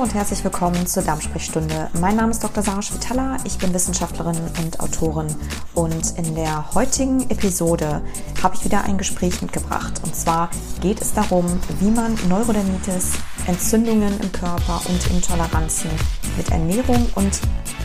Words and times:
Und 0.00 0.14
herzlich 0.14 0.42
willkommen 0.42 0.86
zur 0.86 1.02
Darmsprechstunde. 1.02 1.90
Mein 2.00 2.16
Name 2.16 2.30
ist 2.30 2.42
Dr. 2.42 2.62
Sarah 2.62 2.80
Schwitala, 2.80 3.36
ich 3.44 3.58
bin 3.58 3.74
Wissenschaftlerin 3.74 4.38
und 4.58 4.80
Autorin 4.80 5.26
und 5.74 6.16
in 6.16 6.34
der 6.34 6.74
heutigen 6.74 7.28
Episode 7.28 8.00
habe 8.42 8.56
ich 8.56 8.64
wieder 8.64 8.84
ein 8.84 8.96
Gespräch 8.96 9.42
mitgebracht. 9.42 10.00
Und 10.02 10.16
zwar 10.16 10.48
geht 10.80 11.02
es 11.02 11.12
darum, 11.12 11.44
wie 11.80 11.90
man 11.90 12.14
Neurodermitis, 12.30 13.10
Entzündungen 13.46 14.18
im 14.20 14.32
Körper 14.32 14.80
und 14.88 15.06
Intoleranzen 15.10 15.90
mit 16.38 16.50
Ernährung 16.50 17.06
und 17.16 17.38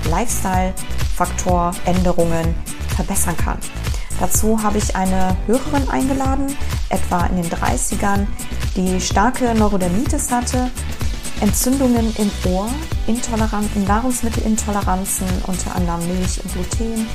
Lifestyle-Faktoränderungen 0.10 2.56
verbessern 2.96 3.36
kann. 3.36 3.58
Dazu 4.22 4.64
habe 4.64 4.78
ich 4.78 4.96
eine 4.96 5.36
Hörerin 5.48 5.90
eingeladen, 5.90 6.56
etwa 6.88 7.26
in 7.26 7.42
den 7.42 7.52
30ern, 7.52 8.26
die 8.78 9.02
starke 9.02 9.54
Neurodermitis 9.54 10.32
hatte 10.32 10.72
Entzündungen 11.42 12.16
im 12.18 12.32
Ohr, 12.52 12.70
intoleranten 13.08 13.84
Nahrungsmittelintoleranzen, 13.84 15.28
unter 15.48 15.76
anderem 15.76 16.08
Milch 16.08 16.40
und 16.44 16.54
Gluten, 16.54 17.08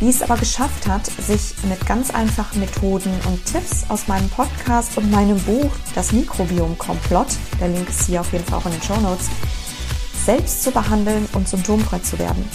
die 0.00 0.08
es 0.08 0.22
aber 0.22 0.36
geschafft 0.36 0.86
hat, 0.86 1.06
sich 1.06 1.54
mit 1.68 1.84
ganz 1.86 2.10
einfachen 2.10 2.60
Methoden 2.60 3.12
und 3.26 3.44
Tipps 3.44 3.84
aus 3.88 4.06
meinem 4.06 4.28
Podcast 4.28 4.96
und 4.96 5.10
meinem 5.10 5.38
Buch 5.40 5.70
Das 5.94 6.12
Mikrobiom 6.12 6.78
Komplott, 6.78 7.28
der 7.60 7.68
Link 7.68 7.88
ist 7.88 8.06
hier 8.06 8.20
auf 8.20 8.32
jeden 8.32 8.44
Fall 8.44 8.58
auch 8.58 8.66
in 8.66 8.72
den 8.72 8.82
Show 8.82 9.00
Notes, 9.00 9.26
selbst 10.24 10.62
zu 10.62 10.70
behandeln 10.70 11.28
und 11.32 11.48
symptomfrei 11.48 11.98
zu 11.98 12.18
werden. 12.18 12.48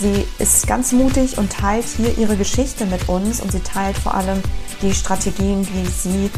Sie 0.00 0.26
ist 0.38 0.66
ganz 0.66 0.90
mutig 0.92 1.38
und 1.38 1.52
teilt 1.52 1.84
hier 1.96 2.16
ihre 2.18 2.36
Geschichte 2.36 2.86
mit 2.86 3.08
uns 3.08 3.40
und 3.40 3.52
sie 3.52 3.60
teilt 3.60 3.96
vor 3.96 4.14
allem 4.14 4.40
die 4.80 4.94
Strategien, 4.94 5.64
die 5.64 5.86
sie 5.86 6.30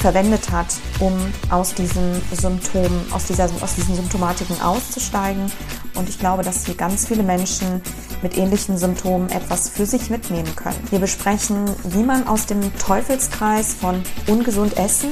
verwendet 0.00 0.50
hat, 0.50 0.66
um 0.98 1.14
aus 1.50 1.74
diesen 1.74 2.20
Symptomen, 2.32 3.12
aus, 3.12 3.26
dieser, 3.26 3.44
aus 3.60 3.74
diesen 3.74 3.94
Symptomatiken 3.94 4.60
auszusteigen. 4.60 5.52
Und 5.94 6.08
ich 6.08 6.18
glaube, 6.18 6.42
dass 6.42 6.64
hier 6.64 6.74
ganz 6.74 7.06
viele 7.06 7.22
Menschen 7.22 7.82
mit 8.22 8.36
ähnlichen 8.36 8.78
Symptomen 8.78 9.28
etwas 9.30 9.68
für 9.68 9.86
sich 9.86 10.10
mitnehmen 10.10 10.54
können. 10.56 10.78
Wir 10.90 10.98
besprechen, 10.98 11.66
wie 11.84 12.02
man 12.02 12.26
aus 12.26 12.46
dem 12.46 12.60
Teufelskreis 12.78 13.74
von 13.74 14.02
ungesund 14.26 14.76
essen, 14.76 15.10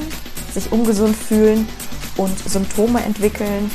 sich 0.53 0.71
ungesund 0.71 1.15
fühlen 1.15 1.67
und 2.17 2.37
Symptome 2.39 3.03
entwickeln 3.03 3.69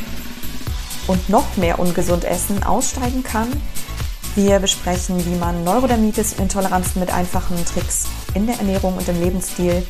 und 1.07 1.29
noch 1.29 1.57
mehr 1.57 1.79
ungesund 1.79 2.25
essen 2.25 2.63
aussteigen 2.65 3.23
kann. 3.23 3.49
Wir 4.35 4.59
besprechen, 4.59 5.25
wie 5.25 5.37
man 5.37 5.63
Neurodermitis 5.63 6.33
und 6.33 6.43
Intoleranzen 6.43 6.99
mit 6.99 7.15
einfachen 7.15 7.57
Tricks 7.65 8.07
in 8.35 8.47
der 8.47 8.59
Ernährung 8.59 8.97
und 8.97 9.09
im 9.09 9.21
Lebensstil 9.21 9.87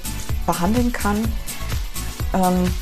behandeln 0.47 0.92
kann. 0.92 1.17
Ähm, 2.33 2.73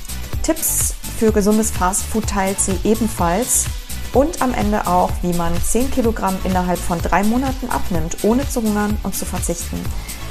Tipps 0.42 0.94
für 1.18 1.32
gesundes 1.32 1.70
Fastfood 1.70 2.26
teilt 2.26 2.60
sie 2.60 2.78
ebenfalls 2.84 3.66
und 4.12 4.42
am 4.42 4.52
Ende 4.52 4.86
auch, 4.86 5.10
wie 5.22 5.32
man 5.32 5.52
10 5.60 5.90
Kilogramm 5.90 6.36
innerhalb 6.44 6.78
von 6.78 7.00
drei 7.00 7.22
Monaten 7.22 7.70
abnimmt, 7.70 8.18
ohne 8.22 8.48
zu 8.48 8.62
hungern 8.62 8.96
und 9.02 9.14
zu 9.14 9.24
verzichten. 9.24 9.80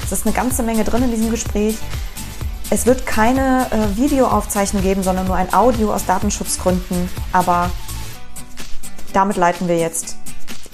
Es 0.04 0.12
ist 0.12 0.26
eine 0.26 0.34
ganze 0.34 0.62
Menge 0.62 0.84
drin 0.84 1.02
in 1.02 1.10
diesem 1.10 1.30
Gespräch. 1.30 1.76
Es 2.70 2.86
wird 2.86 3.06
keine 3.06 3.66
äh, 3.70 3.96
Videoaufzeichnung 3.96 4.82
geben, 4.82 5.02
sondern 5.02 5.26
nur 5.26 5.36
ein 5.36 5.52
Audio 5.52 5.92
aus 5.92 6.06
Datenschutzgründen. 6.06 7.08
Aber 7.32 7.70
damit 9.12 9.36
leiten 9.36 9.68
wir 9.68 9.78
jetzt 9.78 10.16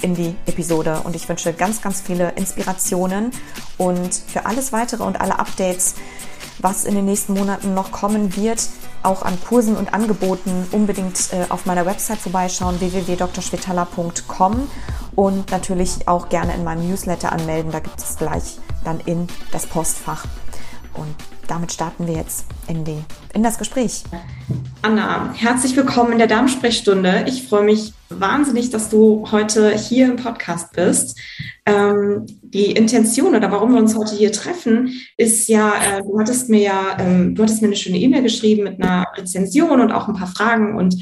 in 0.01 0.15
die 0.15 0.35
Episode 0.47 1.01
und 1.05 1.17
ich 1.17 1.29
wünsche 1.29 1.53
ganz, 1.53 1.83
ganz 1.83 2.01
viele 2.01 2.31
Inspirationen 2.37 3.33
und 3.79 4.15
für 4.15 4.47
alles 4.47 4.73
weitere 4.73 5.03
und 5.03 5.21
alle 5.21 5.39
Updates 5.39 5.95
was 6.59 6.85
in 6.85 6.95
den 6.95 7.05
nächsten 7.05 7.35
Monaten 7.35 7.75
noch 7.75 7.93
kommen 7.93 8.37
wird, 8.37 8.69
auch 9.03 9.23
an 9.23 9.39
Kursen 9.47 9.77
und 9.77 9.95
Angeboten, 9.95 10.67
unbedingt 10.73 11.33
äh, 11.33 11.47
auf 11.49 11.67
meiner 11.67 11.87
Website 11.87 12.19
vorbeischauen, 12.19 12.81
www.drschwetala.com 12.81 14.69
und 15.15 15.51
natürlich 15.51 16.07
auch 16.07 16.29
gerne 16.29 16.55
in 16.55 16.65
meinem 16.65 16.89
Newsletter 16.89 17.33
anmelden. 17.33 17.73
Da 17.73 17.81
gibt 17.81 17.99
es 17.99 18.17
gleich 18.17 18.59
dann 18.85 19.01
in 19.01 19.27
das 19.53 19.67
Postfach. 19.67 20.25
Und 20.95 21.15
damit 21.47 21.73
starten 21.73 22.07
wir 22.07 22.15
jetzt 22.15 22.47
in, 22.67 22.85
die, 22.85 23.03
in 23.33 23.43
das 23.43 23.59
Gespräch. 23.59 24.05
Anna, 24.83 25.33
herzlich 25.35 25.77
willkommen 25.77 26.13
in 26.13 26.19
der 26.19 26.27
Darmsprechstunde. 26.27 27.25
Ich 27.27 27.49
freue 27.49 27.65
mich 27.65 27.95
wahnsinnig, 28.11 28.71
dass 28.71 28.89
du 28.89 29.27
heute 29.31 29.75
hier 29.77 30.07
im 30.07 30.17
Podcast 30.17 30.73
bist. 30.73 31.19
Ähm, 31.69 32.25
die 32.43 32.73
Intention 32.73 33.35
oder 33.35 33.53
warum 33.53 33.75
wir 33.75 33.81
uns 33.81 33.95
heute 33.95 34.17
hier 34.17 34.33
treffen, 34.33 34.91
ist 35.19 35.49
ja, 35.49 35.99
äh, 35.99 36.03
du 36.03 36.19
hattest 36.19 36.49
mir 36.49 36.61
ja, 36.61 36.97
ähm, 36.99 37.35
du 37.35 37.43
hattest 37.43 37.61
mir 37.61 37.69
eine 37.69 37.77
schöne 37.77 37.99
E-Mail 37.99 38.23
geschrieben 38.23 38.65
mit 38.65 38.83
einer 38.83 39.07
Rezension 39.17 39.81
und 39.81 39.93
auch 39.93 40.09
ein 40.09 40.15
paar 40.15 40.29
Fragen 40.29 40.77
und 40.79 40.97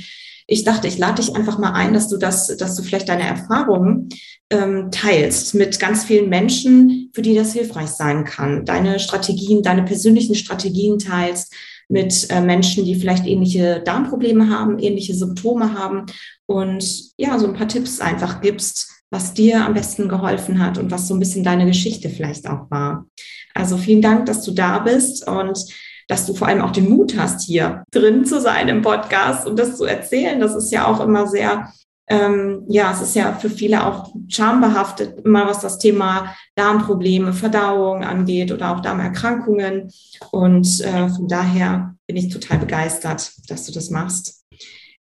ich 0.49 0.65
dachte, 0.65 0.89
ich 0.89 0.99
lade 0.99 1.23
dich 1.23 1.35
einfach 1.35 1.59
mal 1.59 1.73
ein, 1.73 1.93
dass 1.93 2.09
du 2.09 2.17
das, 2.17 2.57
dass 2.57 2.77
du 2.77 2.83
vielleicht 2.83 3.09
deine 3.09 3.27
Erfahrungen 3.27 4.09
ähm, 4.51 4.91
teilst 4.91 5.55
mit 5.55 5.79
ganz 5.79 6.05
vielen 6.05 6.29
Menschen, 6.29 7.11
für 7.13 7.23
die 7.23 7.35
das 7.35 7.53
hilfreich 7.53 7.89
sein 7.89 8.25
kann. 8.25 8.65
Deine 8.65 8.99
Strategien, 8.99 9.63
deine 9.63 9.83
persönlichen 9.83 10.35
Strategien 10.35 10.99
teilst 10.99 11.53
mit 11.89 12.29
äh, 12.31 12.41
Menschen, 12.41 12.85
die 12.85 12.95
vielleicht 12.95 13.27
ähnliche 13.27 13.83
Darmprobleme 13.85 14.51
haben, 14.51 14.79
ähnliche 14.79 15.15
Symptome 15.15 15.79
haben 15.79 16.07
und 16.47 16.85
ja, 17.17 17.39
so 17.39 17.47
ein 17.47 17.55
paar 17.55 17.69
Tipps 17.69 18.01
einfach 18.01 18.41
gibst, 18.41 18.96
was 19.11 19.35
dir 19.35 19.65
am 19.65 19.75
besten 19.75 20.09
geholfen 20.09 20.59
hat 20.59 20.79
und 20.79 20.91
was 20.91 21.09
so 21.09 21.15
ein 21.15 21.21
bisschen 21.21 21.45
deine 21.45 21.67
Geschichte 21.67 22.09
vielleicht 22.09 22.49
auch 22.49 22.71
war. 22.71 23.07
Also 23.55 23.77
vielen 23.77 24.03
Dank, 24.03 24.27
dass 24.27 24.43
du 24.43 24.53
da 24.53 24.79
bist 24.81 25.27
und 25.27 25.65
dass 26.09 26.27
du 26.27 26.35
vor 26.35 26.49
allem 26.49 26.61
auch 26.61 26.71
den 26.71 26.89
Mut 26.89 27.17
hast, 27.17 27.43
hier 27.43 27.83
drin 27.91 28.25
zu 28.25 28.41
sein 28.41 28.69
im 28.69 28.83
Podcast 28.83 29.47
und 29.47 29.59
das 29.59 29.77
zu 29.77 29.85
erzählen. 29.85 30.41
Das 30.41 30.55
ist 30.55 30.71
ja 30.71 30.87
auch 30.87 31.01
immer 31.01 31.27
sehr, 31.27 31.73
ähm, 32.09 32.65
ja, 32.69 32.93
es 32.93 33.01
ist 33.01 33.17
ja 33.17 33.33
für 33.33 33.51
viele 33.51 33.85
auch 33.85 34.13
schambehaftet, 34.29 35.25
immer 35.25 35.47
was 35.47 35.61
das 35.61 35.79
Thema 35.79 36.37
Darmprobleme, 36.55 37.33
Verdauung 37.33 38.05
angeht 38.05 38.53
oder 38.53 38.77
auch 38.77 38.81
Darmerkrankungen. 38.81 39.91
Und 40.31 40.81
äh, 40.81 41.09
von 41.09 41.27
daher 41.27 41.95
bin 42.07 42.17
ich 42.17 42.29
total 42.29 42.59
begeistert, 42.59 43.33
dass 43.49 43.67
du 43.67 43.73
das 43.73 43.91
machst. 43.91 44.45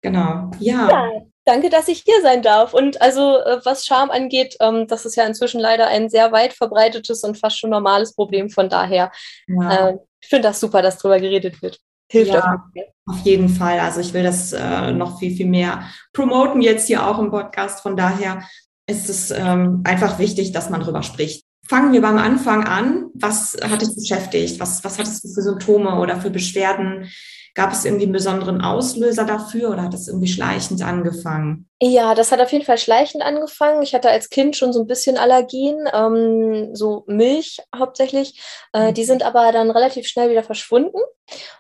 Genau, 0.02 0.50
ja. 0.60 0.88
ja. 0.88 1.10
Danke, 1.44 1.70
dass 1.70 1.88
ich 1.88 2.04
hier 2.06 2.20
sein 2.22 2.42
darf. 2.42 2.72
Und 2.72 3.02
also, 3.02 3.38
äh, 3.38 3.60
was 3.64 3.84
Scham 3.84 4.10
angeht, 4.10 4.56
ähm, 4.60 4.86
das 4.86 5.04
ist 5.04 5.16
ja 5.16 5.24
inzwischen 5.24 5.60
leider 5.60 5.88
ein 5.88 6.08
sehr 6.08 6.30
weit 6.30 6.52
verbreitetes 6.52 7.24
und 7.24 7.38
fast 7.38 7.58
schon 7.58 7.70
normales 7.70 8.14
Problem. 8.14 8.48
Von 8.48 8.68
daher, 8.68 9.10
ja. 9.48 9.88
äh, 9.88 9.96
ich 10.20 10.28
finde 10.28 10.48
das 10.48 10.60
super, 10.60 10.82
dass 10.82 10.98
darüber 10.98 11.18
geredet 11.18 11.60
wird. 11.60 11.80
Hilft 12.08 12.32
ja, 12.32 12.62
auf 13.06 13.20
jeden 13.24 13.48
Fall. 13.48 13.80
Also 13.80 14.00
ich 14.00 14.12
will 14.12 14.22
das 14.22 14.52
äh, 14.52 14.92
noch 14.92 15.18
viel, 15.18 15.34
viel 15.34 15.46
mehr 15.46 15.84
promoten 16.12 16.60
jetzt 16.60 16.86
hier 16.86 17.06
auch 17.06 17.18
im 17.18 17.30
Podcast. 17.30 17.80
Von 17.80 17.96
daher 17.96 18.42
ist 18.86 19.08
es 19.08 19.30
ähm, 19.30 19.82
einfach 19.84 20.18
wichtig, 20.18 20.52
dass 20.52 20.70
man 20.70 20.80
darüber 20.80 21.02
spricht. 21.02 21.44
Fangen 21.66 21.92
wir 21.92 22.02
beim 22.02 22.18
Anfang 22.18 22.64
an. 22.64 23.06
Was 23.14 23.56
hat 23.62 23.80
dich 23.80 23.94
beschäftigt? 23.94 24.60
Was, 24.60 24.84
was 24.84 24.98
hattest 24.98 25.24
du 25.24 25.28
für 25.28 25.42
Symptome 25.42 25.98
oder 25.98 26.20
für 26.20 26.30
Beschwerden? 26.30 27.10
Gab 27.54 27.72
es 27.72 27.84
irgendwie 27.84 28.04
einen 28.04 28.12
besonderen 28.12 28.60
Auslöser 28.62 29.24
dafür 29.24 29.70
oder 29.70 29.82
hat 29.82 29.94
es 29.94 30.08
irgendwie 30.08 30.28
schleichend 30.28 30.82
angefangen? 30.82 31.68
Ja, 31.84 32.14
das 32.14 32.30
hat 32.30 32.40
auf 32.40 32.52
jeden 32.52 32.64
Fall 32.64 32.78
schleichend 32.78 33.24
angefangen. 33.24 33.82
Ich 33.82 33.92
hatte 33.92 34.08
als 34.08 34.30
Kind 34.30 34.54
schon 34.54 34.72
so 34.72 34.80
ein 34.80 34.86
bisschen 34.86 35.18
Allergien, 35.18 35.88
ähm, 35.92 36.76
so 36.76 37.02
Milch 37.08 37.58
hauptsächlich. 37.76 38.40
Äh, 38.72 38.90
mhm. 38.90 38.94
die 38.94 39.02
sind 39.02 39.24
aber 39.24 39.50
dann 39.50 39.68
relativ 39.68 40.06
schnell 40.06 40.30
wieder 40.30 40.44
verschwunden. 40.44 41.00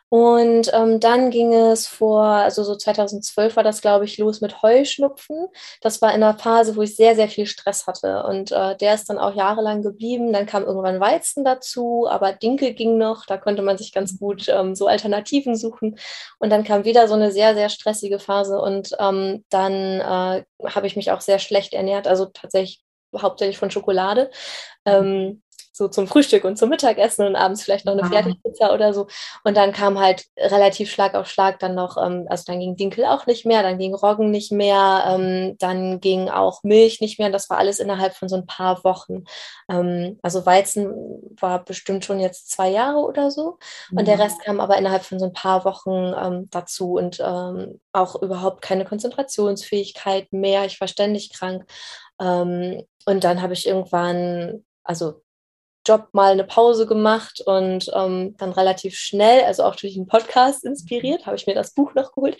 Und 0.08 0.70
ähm, 0.74 1.00
dann 1.00 1.30
ging 1.30 1.54
es 1.54 1.86
vor, 1.86 2.22
also 2.22 2.64
so 2.64 2.76
2012 2.76 3.56
war 3.56 3.62
das, 3.62 3.80
glaube 3.80 4.04
ich, 4.04 4.18
los 4.18 4.42
mit 4.42 4.60
Heuschnupfen. 4.60 5.46
Das 5.80 6.02
war 6.02 6.10
in 6.10 6.22
einer 6.22 6.36
Phase, 6.38 6.76
wo 6.76 6.82
ich 6.82 6.96
sehr, 6.96 7.14
sehr 7.14 7.28
viel 7.28 7.46
Stress 7.46 7.86
hatte. 7.86 8.24
Und 8.24 8.52
äh, 8.52 8.76
der 8.76 8.94
ist 8.94 9.08
dann 9.08 9.18
auch 9.18 9.34
jahrelang 9.34 9.80
geblieben. 9.80 10.30
Dann 10.34 10.44
kam 10.44 10.64
irgendwann 10.64 11.00
Weizen 11.00 11.44
dazu, 11.44 12.06
aber 12.10 12.34
Dinkel 12.34 12.74
ging 12.74 12.98
noch. 12.98 13.24
Da 13.24 13.38
konnte 13.38 13.62
man 13.62 13.78
sich 13.78 13.90
ganz 13.90 14.18
gut 14.18 14.50
ähm, 14.50 14.74
so 14.74 14.86
Alternativen 14.86 15.56
suchen. 15.56 15.98
Und 16.38 16.50
dann 16.50 16.62
kam 16.64 16.84
wieder 16.84 17.08
so 17.08 17.14
eine 17.14 17.32
sehr, 17.32 17.54
sehr 17.54 17.70
stressige 17.70 18.18
Phase. 18.18 18.60
Und 18.60 18.94
ähm, 18.98 19.44
dann 19.48 20.02
äh, 20.12 20.44
habe 20.66 20.86
ich 20.86 20.96
mich 20.96 21.10
auch 21.10 21.20
sehr 21.20 21.38
schlecht 21.38 21.74
ernährt, 21.74 22.06
also 22.06 22.26
tatsächlich 22.26 22.82
hauptsächlich 23.16 23.58
von 23.58 23.70
Schokolade. 23.70 24.30
Ähm, 24.86 25.41
so 25.72 25.88
zum 25.88 26.06
Frühstück 26.06 26.44
und 26.44 26.58
zum 26.58 26.68
Mittagessen 26.68 27.26
und 27.26 27.34
abends 27.34 27.62
vielleicht 27.62 27.86
noch 27.86 27.94
eine 27.94 28.04
Fertigpizza 28.08 28.74
oder 28.74 28.92
so. 28.92 29.06
Und 29.42 29.56
dann 29.56 29.72
kam 29.72 29.98
halt 29.98 30.26
relativ 30.38 30.90
Schlag 30.90 31.14
auf 31.14 31.28
Schlag 31.28 31.58
dann 31.60 31.74
noch, 31.74 31.96
ähm, 31.96 32.26
also 32.28 32.44
dann 32.46 32.60
ging 32.60 32.76
Dinkel 32.76 33.06
auch 33.06 33.26
nicht 33.26 33.46
mehr, 33.46 33.62
dann 33.62 33.78
ging 33.78 33.94
Roggen 33.94 34.30
nicht 34.30 34.52
mehr, 34.52 35.04
ähm, 35.08 35.56
dann 35.58 36.00
ging 36.00 36.28
auch 36.28 36.62
Milch 36.62 37.00
nicht 37.00 37.18
mehr. 37.18 37.26
Und 37.26 37.32
das 37.32 37.48
war 37.48 37.56
alles 37.56 37.80
innerhalb 37.80 38.14
von 38.14 38.28
so 38.28 38.36
ein 38.36 38.46
paar 38.46 38.84
Wochen. 38.84 39.24
Ähm, 39.70 40.18
also 40.22 40.44
Weizen 40.44 40.92
war 41.40 41.64
bestimmt 41.64 42.04
schon 42.04 42.20
jetzt 42.20 42.50
zwei 42.50 42.68
Jahre 42.68 42.98
oder 42.98 43.30
so. 43.30 43.58
Und 43.90 44.02
mhm. 44.02 44.04
der 44.04 44.18
Rest 44.18 44.42
kam 44.42 44.60
aber 44.60 44.76
innerhalb 44.76 45.04
von 45.04 45.18
so 45.18 45.24
ein 45.24 45.32
paar 45.32 45.64
Wochen 45.64 46.12
ähm, 46.20 46.48
dazu 46.50 46.94
und 46.94 47.18
ähm, 47.24 47.80
auch 47.92 48.20
überhaupt 48.20 48.60
keine 48.60 48.84
Konzentrationsfähigkeit 48.84 50.32
mehr. 50.32 50.66
Ich 50.66 50.80
war 50.82 50.88
ständig 50.88 51.32
krank. 51.32 51.64
Ähm, 52.20 52.82
und 53.06 53.24
dann 53.24 53.40
habe 53.40 53.54
ich 53.54 53.66
irgendwann, 53.66 54.64
also 54.84 55.22
Job 55.86 56.08
mal 56.12 56.32
eine 56.32 56.44
Pause 56.44 56.86
gemacht 56.86 57.42
und 57.44 57.90
ähm, 57.94 58.36
dann 58.38 58.52
relativ 58.52 58.96
schnell, 58.96 59.42
also 59.44 59.64
auch 59.64 59.74
durch 59.76 59.94
den 59.94 60.06
Podcast 60.06 60.64
inspiriert, 60.64 61.26
habe 61.26 61.36
ich 61.36 61.46
mir 61.46 61.54
das 61.54 61.74
Buch 61.74 61.94
noch 61.94 62.12
geholt 62.12 62.36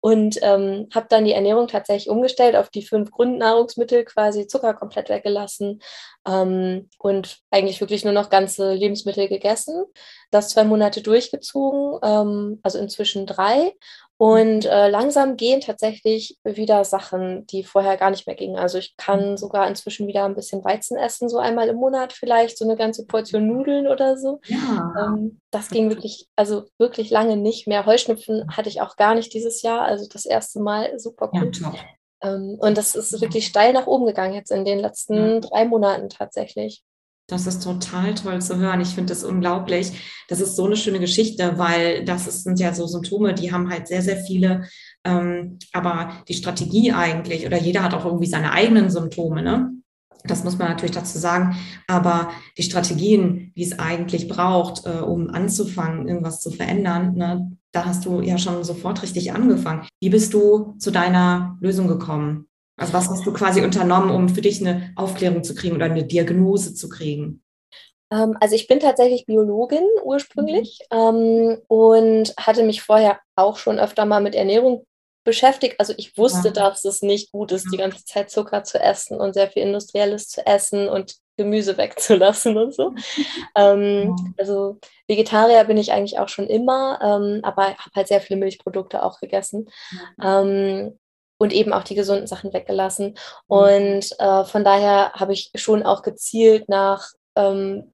und 0.00 0.38
ähm, 0.42 0.88
habe 0.94 1.06
dann 1.08 1.24
die 1.24 1.32
Ernährung 1.32 1.68
tatsächlich 1.68 2.08
umgestellt 2.08 2.56
auf 2.56 2.70
die 2.70 2.86
fünf 2.86 3.10
Grundnahrungsmittel, 3.10 4.04
quasi 4.04 4.46
Zucker 4.46 4.74
komplett 4.74 5.08
weggelassen 5.08 5.82
ähm, 6.26 6.88
und 6.98 7.38
eigentlich 7.50 7.80
wirklich 7.80 8.04
nur 8.04 8.14
noch 8.14 8.30
ganze 8.30 8.72
Lebensmittel 8.72 9.28
gegessen. 9.28 9.84
Das 10.30 10.48
zwei 10.48 10.64
Monate 10.64 11.02
durchgezogen, 11.02 12.00
ähm, 12.02 12.60
also 12.62 12.78
inzwischen 12.78 13.26
drei 13.26 13.72
und 14.18 14.64
äh, 14.64 14.88
langsam 14.88 15.36
gehen 15.36 15.60
tatsächlich 15.60 16.38
wieder 16.42 16.84
Sachen, 16.84 17.46
die 17.48 17.64
vorher 17.64 17.98
gar 17.98 18.10
nicht 18.10 18.26
mehr 18.26 18.36
gingen. 18.36 18.56
Also 18.56 18.78
ich 18.78 18.96
kann 18.96 19.32
mhm. 19.32 19.36
sogar 19.36 19.68
inzwischen 19.68 20.06
wieder 20.06 20.24
ein 20.24 20.34
bisschen 20.34 20.64
Weizen 20.64 20.96
essen, 20.96 21.28
so 21.28 21.38
einmal 21.38 21.68
im 21.68 21.76
Monat 21.76 22.14
vielleicht, 22.14 22.56
so 22.56 22.64
eine 22.64 22.76
ganze 22.76 23.06
Portion 23.06 23.46
Nudeln 23.46 23.86
oder 23.86 24.16
so. 24.16 24.40
Ja. 24.46 24.94
Ähm, 24.98 25.40
das 25.50 25.68
ging 25.68 25.90
wirklich, 25.90 26.28
also 26.34 26.64
wirklich 26.78 27.10
lange 27.10 27.36
nicht 27.36 27.66
mehr. 27.66 27.84
Heuschnupfen 27.84 28.46
hatte 28.56 28.70
ich 28.70 28.80
auch 28.80 28.96
gar 28.96 29.14
nicht 29.14 29.34
dieses 29.34 29.60
Jahr, 29.60 29.82
also 29.82 30.06
das 30.10 30.24
erste 30.24 30.60
Mal 30.60 30.98
super 30.98 31.28
gut. 31.28 31.60
Ja, 31.60 31.74
ähm, 32.22 32.56
und 32.58 32.78
das 32.78 32.94
ist 32.94 33.20
wirklich 33.20 33.46
steil 33.46 33.74
nach 33.74 33.86
oben 33.86 34.06
gegangen 34.06 34.34
jetzt 34.34 34.50
in 34.50 34.64
den 34.64 34.78
letzten 34.78 35.42
drei 35.42 35.66
Monaten 35.66 36.08
tatsächlich. 36.08 36.82
Das 37.28 37.46
ist 37.46 37.64
total 37.64 38.14
toll 38.14 38.40
zu 38.40 38.56
hören. 38.56 38.80
Ich 38.80 38.94
finde 38.94 39.12
das 39.12 39.24
unglaublich. 39.24 39.92
Das 40.28 40.40
ist 40.40 40.54
so 40.54 40.66
eine 40.66 40.76
schöne 40.76 41.00
Geschichte, 41.00 41.58
weil 41.58 42.04
das 42.04 42.28
ist, 42.28 42.44
sind 42.44 42.60
ja 42.60 42.72
so 42.72 42.86
Symptome, 42.86 43.34
die 43.34 43.52
haben 43.52 43.68
halt 43.68 43.88
sehr, 43.88 44.02
sehr 44.02 44.18
viele. 44.18 44.64
Ähm, 45.04 45.58
aber 45.72 46.22
die 46.28 46.34
Strategie 46.34 46.92
eigentlich, 46.92 47.44
oder 47.44 47.58
jeder 47.58 47.82
hat 47.82 47.94
auch 47.94 48.04
irgendwie 48.04 48.26
seine 48.26 48.52
eigenen 48.52 48.90
Symptome, 48.90 49.42
ne? 49.42 49.72
Das 50.24 50.44
muss 50.44 50.58
man 50.58 50.68
natürlich 50.68 50.94
dazu 50.94 51.18
sagen. 51.18 51.56
Aber 51.86 52.30
die 52.58 52.62
Strategien, 52.62 53.52
wie 53.54 53.62
es 53.62 53.78
eigentlich 53.78 54.28
braucht, 54.28 54.86
äh, 54.86 55.00
um 55.00 55.30
anzufangen, 55.30 56.08
irgendwas 56.08 56.40
zu 56.40 56.50
verändern, 56.50 57.14
ne, 57.14 57.56
da 57.72 57.84
hast 57.84 58.06
du 58.06 58.20
ja 58.20 58.38
schon 58.38 58.64
sofort 58.64 59.02
richtig 59.02 59.32
angefangen. 59.32 59.86
Wie 60.00 60.10
bist 60.10 60.34
du 60.34 60.74
zu 60.78 60.90
deiner 60.90 61.56
Lösung 61.60 61.86
gekommen? 61.86 62.48
Also 62.76 62.92
was 62.92 63.08
hast 63.08 63.26
du 63.26 63.32
quasi 63.32 63.62
unternommen, 63.62 64.10
um 64.10 64.28
für 64.28 64.42
dich 64.42 64.60
eine 64.60 64.92
Aufklärung 64.96 65.42
zu 65.42 65.54
kriegen 65.54 65.76
oder 65.76 65.86
eine 65.86 66.04
Diagnose 66.04 66.74
zu 66.74 66.88
kriegen? 66.88 67.42
Ähm, 68.10 68.36
also 68.40 68.54
ich 68.54 68.68
bin 68.68 68.80
tatsächlich 68.80 69.26
Biologin 69.26 69.86
ursprünglich 70.04 70.80
mhm. 70.92 70.98
ähm, 70.98 71.58
und 71.68 72.34
hatte 72.38 72.62
mich 72.62 72.82
vorher 72.82 73.18
auch 73.34 73.56
schon 73.56 73.78
öfter 73.78 74.04
mal 74.04 74.20
mit 74.20 74.34
Ernährung 74.34 74.86
beschäftigt. 75.24 75.76
Also 75.78 75.92
ich 75.96 76.16
wusste, 76.16 76.48
ja. 76.48 76.54
dass 76.54 76.84
es 76.84 77.02
nicht 77.02 77.32
gut 77.32 77.50
ist, 77.52 77.66
die 77.72 77.78
ganze 77.78 78.04
Zeit 78.04 78.30
Zucker 78.30 78.62
zu 78.62 78.78
essen 78.78 79.20
und 79.20 79.34
sehr 79.34 79.48
viel 79.48 79.62
Industrielles 79.62 80.28
zu 80.28 80.46
essen 80.46 80.88
und 80.88 81.16
Gemüse 81.36 81.76
wegzulassen 81.76 82.56
und 82.56 82.74
so. 82.74 82.94
ähm, 83.56 84.34
also 84.38 84.78
Vegetarier 85.08 85.64
bin 85.64 85.76
ich 85.76 85.92
eigentlich 85.92 86.18
auch 86.18 86.28
schon 86.28 86.46
immer, 86.46 86.98
ähm, 87.02 87.40
aber 87.42 87.68
habe 87.76 87.90
halt 87.94 88.08
sehr 88.08 88.20
viele 88.20 88.38
Milchprodukte 88.38 89.02
auch 89.02 89.18
gegessen. 89.20 89.68
Ähm, 90.22 90.98
und 91.38 91.52
eben 91.52 91.72
auch 91.72 91.84
die 91.84 91.94
gesunden 91.94 92.26
Sachen 92.26 92.52
weggelassen. 92.52 93.08
Mhm. 93.08 93.14
Und 93.46 94.20
äh, 94.20 94.44
von 94.44 94.64
daher 94.64 95.12
habe 95.12 95.32
ich 95.32 95.50
schon 95.54 95.82
auch 95.82 96.02
gezielt 96.02 96.68
nach 96.68 97.10
ähm, 97.36 97.92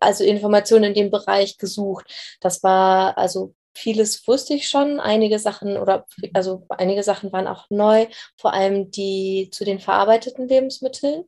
also 0.00 0.24
Informationen 0.24 0.84
in 0.84 0.94
dem 0.94 1.10
Bereich 1.10 1.58
gesucht. 1.58 2.06
Das 2.40 2.62
war 2.62 3.16
also 3.18 3.54
vieles 3.78 4.26
wusste 4.26 4.54
ich 4.54 4.68
schon, 4.68 4.98
einige 4.98 5.38
Sachen 5.38 5.76
oder 5.76 6.04
also 6.34 6.66
einige 6.68 7.02
Sachen 7.02 7.32
waren 7.32 7.46
auch 7.46 7.66
neu, 7.70 8.06
vor 8.36 8.52
allem 8.52 8.90
die 8.90 9.50
zu 9.52 9.64
den 9.64 9.78
verarbeiteten 9.78 10.48
Lebensmitteln. 10.48 11.24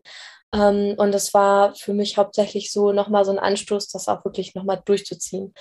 Ähm, 0.53 0.95
und 0.97 1.13
das 1.13 1.33
war 1.33 1.75
für 1.77 1.95
mich 1.95 2.17
hauptsächlich 2.17 2.73
so 2.73 2.93
nochmal 2.93 3.25
so 3.25 3.31
ein 3.31 3.39
Anstoß, 3.39 3.89
das 3.89 4.09
auch 4.09 4.25
wirklich 4.25 4.55
nochmal 4.55 4.83
durchzuziehen. 4.85 5.55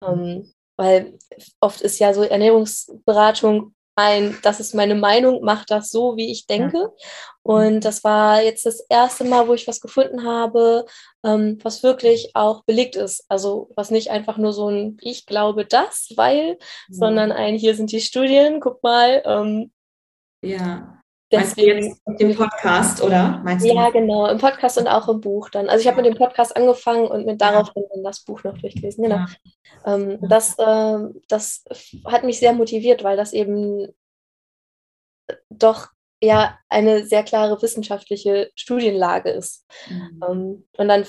Mhm. 0.00 0.08
Ähm, 0.08 0.52
weil 0.76 1.18
oft 1.60 1.80
ist 1.80 1.98
ja 2.00 2.12
so 2.12 2.22
Ernährungsberatung 2.22 3.73
ein, 3.96 4.36
das 4.42 4.60
ist 4.60 4.74
meine 4.74 4.94
Meinung, 4.94 5.40
mach 5.42 5.64
das 5.64 5.90
so, 5.90 6.16
wie 6.16 6.30
ich 6.30 6.46
denke. 6.46 6.78
Ja. 6.78 6.90
Und 7.42 7.84
das 7.84 8.02
war 8.04 8.42
jetzt 8.42 8.66
das 8.66 8.80
erste 8.88 9.24
Mal, 9.24 9.46
wo 9.46 9.54
ich 9.54 9.68
was 9.68 9.80
gefunden 9.80 10.24
habe, 10.24 10.86
ähm, 11.24 11.58
was 11.62 11.82
wirklich 11.82 12.30
auch 12.34 12.64
belegt 12.64 12.96
ist. 12.96 13.24
Also 13.28 13.70
was 13.76 13.90
nicht 13.90 14.10
einfach 14.10 14.38
nur 14.38 14.52
so 14.52 14.68
ein 14.68 14.96
Ich 15.00 15.26
glaube 15.26 15.66
das, 15.66 16.12
weil, 16.16 16.50
ja. 16.50 16.56
sondern 16.88 17.32
ein 17.32 17.56
Hier 17.56 17.74
sind 17.74 17.92
die 17.92 18.00
Studien, 18.00 18.60
guck 18.60 18.82
mal. 18.82 19.22
Ähm, 19.26 19.72
ja. 20.42 21.00
Deswegen, 21.40 21.80
Meinst 21.80 22.00
du 22.06 22.12
jetzt 22.12 22.20
im 22.20 22.34
Podcast, 22.36 23.02
oder? 23.02 23.40
Meinst 23.44 23.66
ja, 23.66 23.86
du? 23.86 23.92
genau, 23.92 24.26
im 24.26 24.38
Podcast 24.38 24.78
und 24.78 24.88
auch 24.88 25.08
im 25.08 25.20
Buch 25.20 25.50
dann. 25.50 25.68
Also 25.68 25.82
ich 25.82 25.86
habe 25.86 26.02
mit 26.02 26.06
dem 26.06 26.18
Podcast 26.18 26.56
angefangen 26.56 27.06
und 27.06 27.26
mit 27.26 27.40
daraufhin 27.40 27.84
dann 27.92 28.04
das 28.04 28.24
Buch 28.24 28.42
noch 28.44 28.56
durchgelesen. 28.58 29.04
Genau. 29.04 29.16
Ja. 29.16 29.26
Ähm, 29.86 30.18
das, 30.28 30.58
äh, 30.58 30.98
das 31.28 31.64
hat 32.06 32.24
mich 32.24 32.38
sehr 32.38 32.52
motiviert, 32.52 33.04
weil 33.04 33.16
das 33.16 33.32
eben 33.32 33.88
doch 35.50 35.88
ja 36.22 36.58
eine 36.68 37.04
sehr 37.04 37.22
klare 37.22 37.60
wissenschaftliche 37.60 38.50
Studienlage 38.54 39.30
ist. 39.30 39.66
Mhm. 39.88 40.20
Ähm, 40.28 40.68
und 40.76 40.88
dann 40.88 41.04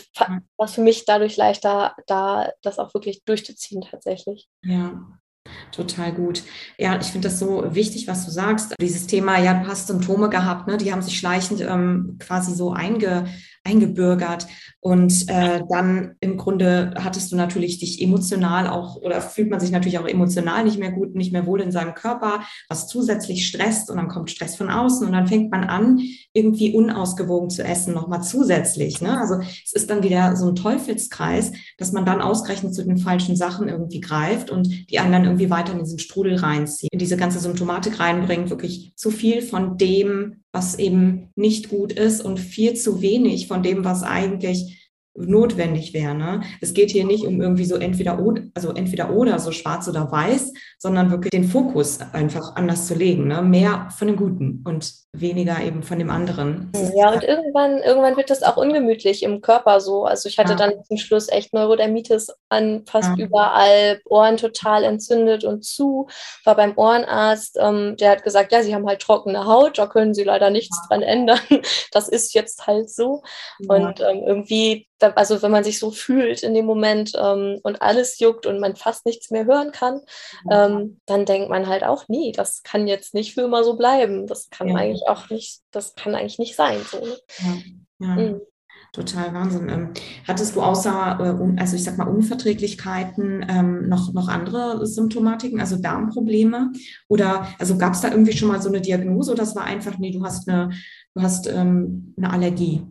war 0.57 0.65
es 0.65 0.75
für 0.75 0.81
mich 0.81 1.05
dadurch 1.05 1.37
leichter, 1.37 1.95
da 2.07 2.51
das 2.61 2.79
auch 2.79 2.93
wirklich 2.93 3.23
durchzuziehen 3.23 3.81
tatsächlich. 3.81 4.47
Ja. 4.63 5.01
Total 5.71 6.13
gut. 6.13 6.43
Ja, 6.77 6.99
ich 6.99 7.07
finde 7.07 7.27
das 7.27 7.39
so 7.39 7.63
wichtig, 7.75 8.07
was 8.07 8.25
du 8.25 8.31
sagst. 8.31 8.75
Dieses 8.79 9.07
Thema, 9.07 9.39
ja, 9.39 9.53
du 9.53 9.67
hast 9.67 9.87
Symptome 9.87 10.29
gehabt, 10.29 10.67
ne? 10.67 10.77
die 10.77 10.91
haben 10.91 11.01
sich 11.01 11.17
schleichend 11.17 11.61
ähm, 11.61 12.17
quasi 12.19 12.53
so 12.53 12.71
einge, 12.71 13.25
eingebürgert. 13.65 14.47
Und 14.79 15.27
äh, 15.29 15.63
dann 15.67 16.13
im 16.19 16.37
Grunde 16.37 16.93
hattest 16.95 17.31
du 17.31 17.35
natürlich 17.35 17.79
dich 17.79 18.01
emotional 18.03 18.67
auch 18.67 18.97
oder 18.97 19.19
fühlt 19.19 19.49
man 19.49 19.59
sich 19.59 19.71
natürlich 19.71 19.97
auch 19.97 20.07
emotional 20.07 20.63
nicht 20.63 20.77
mehr 20.77 20.91
gut, 20.91 21.15
nicht 21.15 21.33
mehr 21.33 21.47
wohl 21.47 21.59
in 21.59 21.71
seinem 21.71 21.95
Körper, 21.95 22.41
was 22.69 22.87
zusätzlich 22.87 23.47
stresst 23.47 23.89
und 23.89 23.97
dann 23.97 24.09
kommt 24.09 24.29
Stress 24.29 24.55
von 24.55 24.69
außen 24.69 25.07
und 25.07 25.13
dann 25.13 25.25
fängt 25.25 25.49
man 25.49 25.63
an, 25.63 25.99
irgendwie 26.33 26.75
unausgewogen 26.75 27.49
zu 27.49 27.63
essen, 27.63 27.95
nochmal 27.95 28.21
zusätzlich. 28.21 29.01
Ne? 29.01 29.19
Also 29.19 29.39
es 29.39 29.73
ist 29.73 29.89
dann 29.89 30.03
wieder 30.03 30.35
so 30.35 30.49
ein 30.49 30.55
Teufelskreis, 30.55 31.51
dass 31.79 31.91
man 31.91 32.05
dann 32.05 32.21
ausgerechnet 32.21 32.75
zu 32.75 32.85
den 32.85 32.97
falschen 32.99 33.35
Sachen 33.35 33.67
irgendwie 33.67 34.01
greift 34.01 34.51
und 34.51 34.91
die 34.91 34.99
einen 34.99 35.13
dann 35.13 35.25
irgendwie 35.35 35.49
weiter 35.49 35.73
in 35.73 35.79
diesen 35.79 35.99
Strudel 35.99 36.35
reinzieht, 36.35 36.91
in 36.91 36.99
diese 36.99 37.17
ganze 37.17 37.39
Symptomatik 37.39 37.99
reinbringt, 37.99 38.49
wirklich 38.49 38.93
zu 38.95 39.11
viel 39.11 39.41
von 39.41 39.77
dem, 39.77 40.43
was 40.51 40.79
eben 40.79 41.29
nicht 41.35 41.69
gut 41.69 41.91
ist 41.91 42.21
und 42.21 42.39
viel 42.39 42.75
zu 42.75 43.01
wenig 43.01 43.47
von 43.47 43.61
dem, 43.61 43.83
was 43.83 44.03
eigentlich 44.03 44.84
notwendig 45.15 45.93
wäre. 45.93 46.13
Ne? 46.13 46.41
Es 46.61 46.73
geht 46.73 46.91
hier 46.91 47.05
nicht 47.05 47.25
um 47.25 47.41
irgendwie 47.41 47.65
so 47.65 47.75
entweder 47.75 48.19
oder, 48.19 48.43
also 48.53 48.73
entweder 48.73 49.11
oder, 49.11 49.39
so 49.39 49.51
schwarz 49.51 49.87
oder 49.87 50.11
weiß, 50.11 50.53
sondern 50.77 51.09
wirklich 51.09 51.31
den 51.31 51.45
Fokus 51.45 51.99
einfach 52.13 52.55
anders 52.55 52.87
zu 52.87 52.95
legen. 52.95 53.27
Ne? 53.27 53.41
Mehr 53.41 53.87
von 53.97 54.07
dem 54.07 54.17
Guten 54.17 54.63
und 54.65 54.93
weniger 55.13 55.61
eben 55.61 55.83
von 55.83 55.99
dem 55.99 56.09
anderen. 56.09 56.71
Ja, 56.95 57.11
und 57.13 57.23
irgendwann, 57.23 57.77
irgendwann 57.77 58.17
wird 58.17 58.29
das 58.29 58.43
auch 58.43 58.57
ungemütlich 58.57 59.23
im 59.23 59.41
Körper 59.41 59.79
so. 59.79 60.05
Also 60.05 60.27
ich 60.27 60.37
hatte 60.37 60.51
ja. 60.51 60.57
dann 60.57 60.83
zum 60.83 60.97
Schluss 60.97 61.29
echt 61.29 61.53
Neurodermitis 61.53 62.33
an 62.49 62.83
fast 62.85 63.17
ja. 63.17 63.25
überall, 63.25 64.01
Ohren 64.05 64.37
total 64.37 64.83
entzündet 64.83 65.45
und 65.45 65.63
zu. 65.63 66.07
War 66.43 66.55
beim 66.55 66.73
Ohrenarzt, 66.77 67.57
ähm, 67.59 67.95
der 67.97 68.11
hat 68.11 68.23
gesagt, 68.23 68.51
ja, 68.51 68.63
Sie 68.63 68.75
haben 68.75 68.87
halt 68.87 69.01
trockene 69.01 69.45
Haut, 69.45 69.77
da 69.77 69.87
können 69.87 70.13
Sie 70.13 70.23
leider 70.23 70.49
nichts 70.49 70.77
ja. 70.81 70.87
dran 70.87 71.01
ändern. 71.01 71.39
Das 71.91 72.09
ist 72.09 72.33
jetzt 72.33 72.67
halt 72.67 72.89
so. 72.89 73.21
Und 73.67 74.01
ähm, 74.01 74.23
irgendwie 74.25 74.87
also 74.99 75.41
wenn 75.41 75.51
man 75.51 75.63
sich 75.63 75.79
so 75.79 75.91
fühlt 75.91 76.43
in 76.43 76.53
dem 76.53 76.65
Moment 76.65 77.13
ähm, 77.19 77.59
und 77.63 77.81
alles 77.81 78.19
juckt 78.19 78.45
und 78.45 78.59
man 78.59 78.75
fast 78.75 79.05
nichts 79.05 79.29
mehr 79.31 79.45
hören 79.45 79.71
kann, 79.71 80.01
ähm, 80.49 80.99
dann 81.05 81.25
denkt 81.25 81.49
man 81.49 81.67
halt 81.67 81.83
auch, 81.83 82.05
nee, 82.07 82.31
das 82.31 82.63
kann 82.63 82.87
jetzt 82.87 83.13
nicht 83.13 83.33
für 83.33 83.41
immer 83.41 83.63
so 83.63 83.75
bleiben. 83.75 84.27
Das 84.27 84.49
kann 84.49 84.69
ja. 84.69 84.75
eigentlich 84.75 85.07
auch 85.07 85.29
nicht, 85.29 85.61
das 85.71 85.95
kann 85.95 86.15
eigentlich 86.15 86.39
nicht 86.39 86.55
sein. 86.55 86.79
So, 86.89 86.99
ne? 86.99 87.17
ja. 87.39 87.55
Ja. 87.99 88.15
Mhm. 88.15 88.41
Total 88.93 89.33
Wahnsinn. 89.33 89.67
Ähm, 89.67 89.89
hattest 90.25 90.55
du 90.55 90.61
außer, 90.61 91.19
äh, 91.19 91.59
also 91.59 91.75
ich 91.75 91.83
sag 91.83 91.97
mal, 91.97 92.07
Unverträglichkeiten 92.07 93.45
ähm, 93.49 93.89
noch, 93.89 94.13
noch 94.13 94.29
andere 94.29 94.87
Symptomatiken, 94.87 95.59
also 95.59 95.75
Darmprobleme? 95.75 96.71
Oder 97.09 97.47
also 97.59 97.77
gab 97.77 97.93
es 97.93 98.01
da 98.01 98.09
irgendwie 98.09 98.37
schon 98.37 98.47
mal 98.47 98.61
so 98.61 98.69
eine 98.69 98.79
Diagnose 98.79 99.33
oder 99.33 99.43
es 99.43 99.55
war 99.55 99.65
einfach, 99.65 99.97
nee, 99.97 100.11
du 100.11 100.23
hast 100.23 100.47
eine, 100.47 100.69
du 101.13 101.21
hast 101.21 101.47
ähm, 101.47 102.13
eine 102.17 102.31
Allergie? 102.31 102.83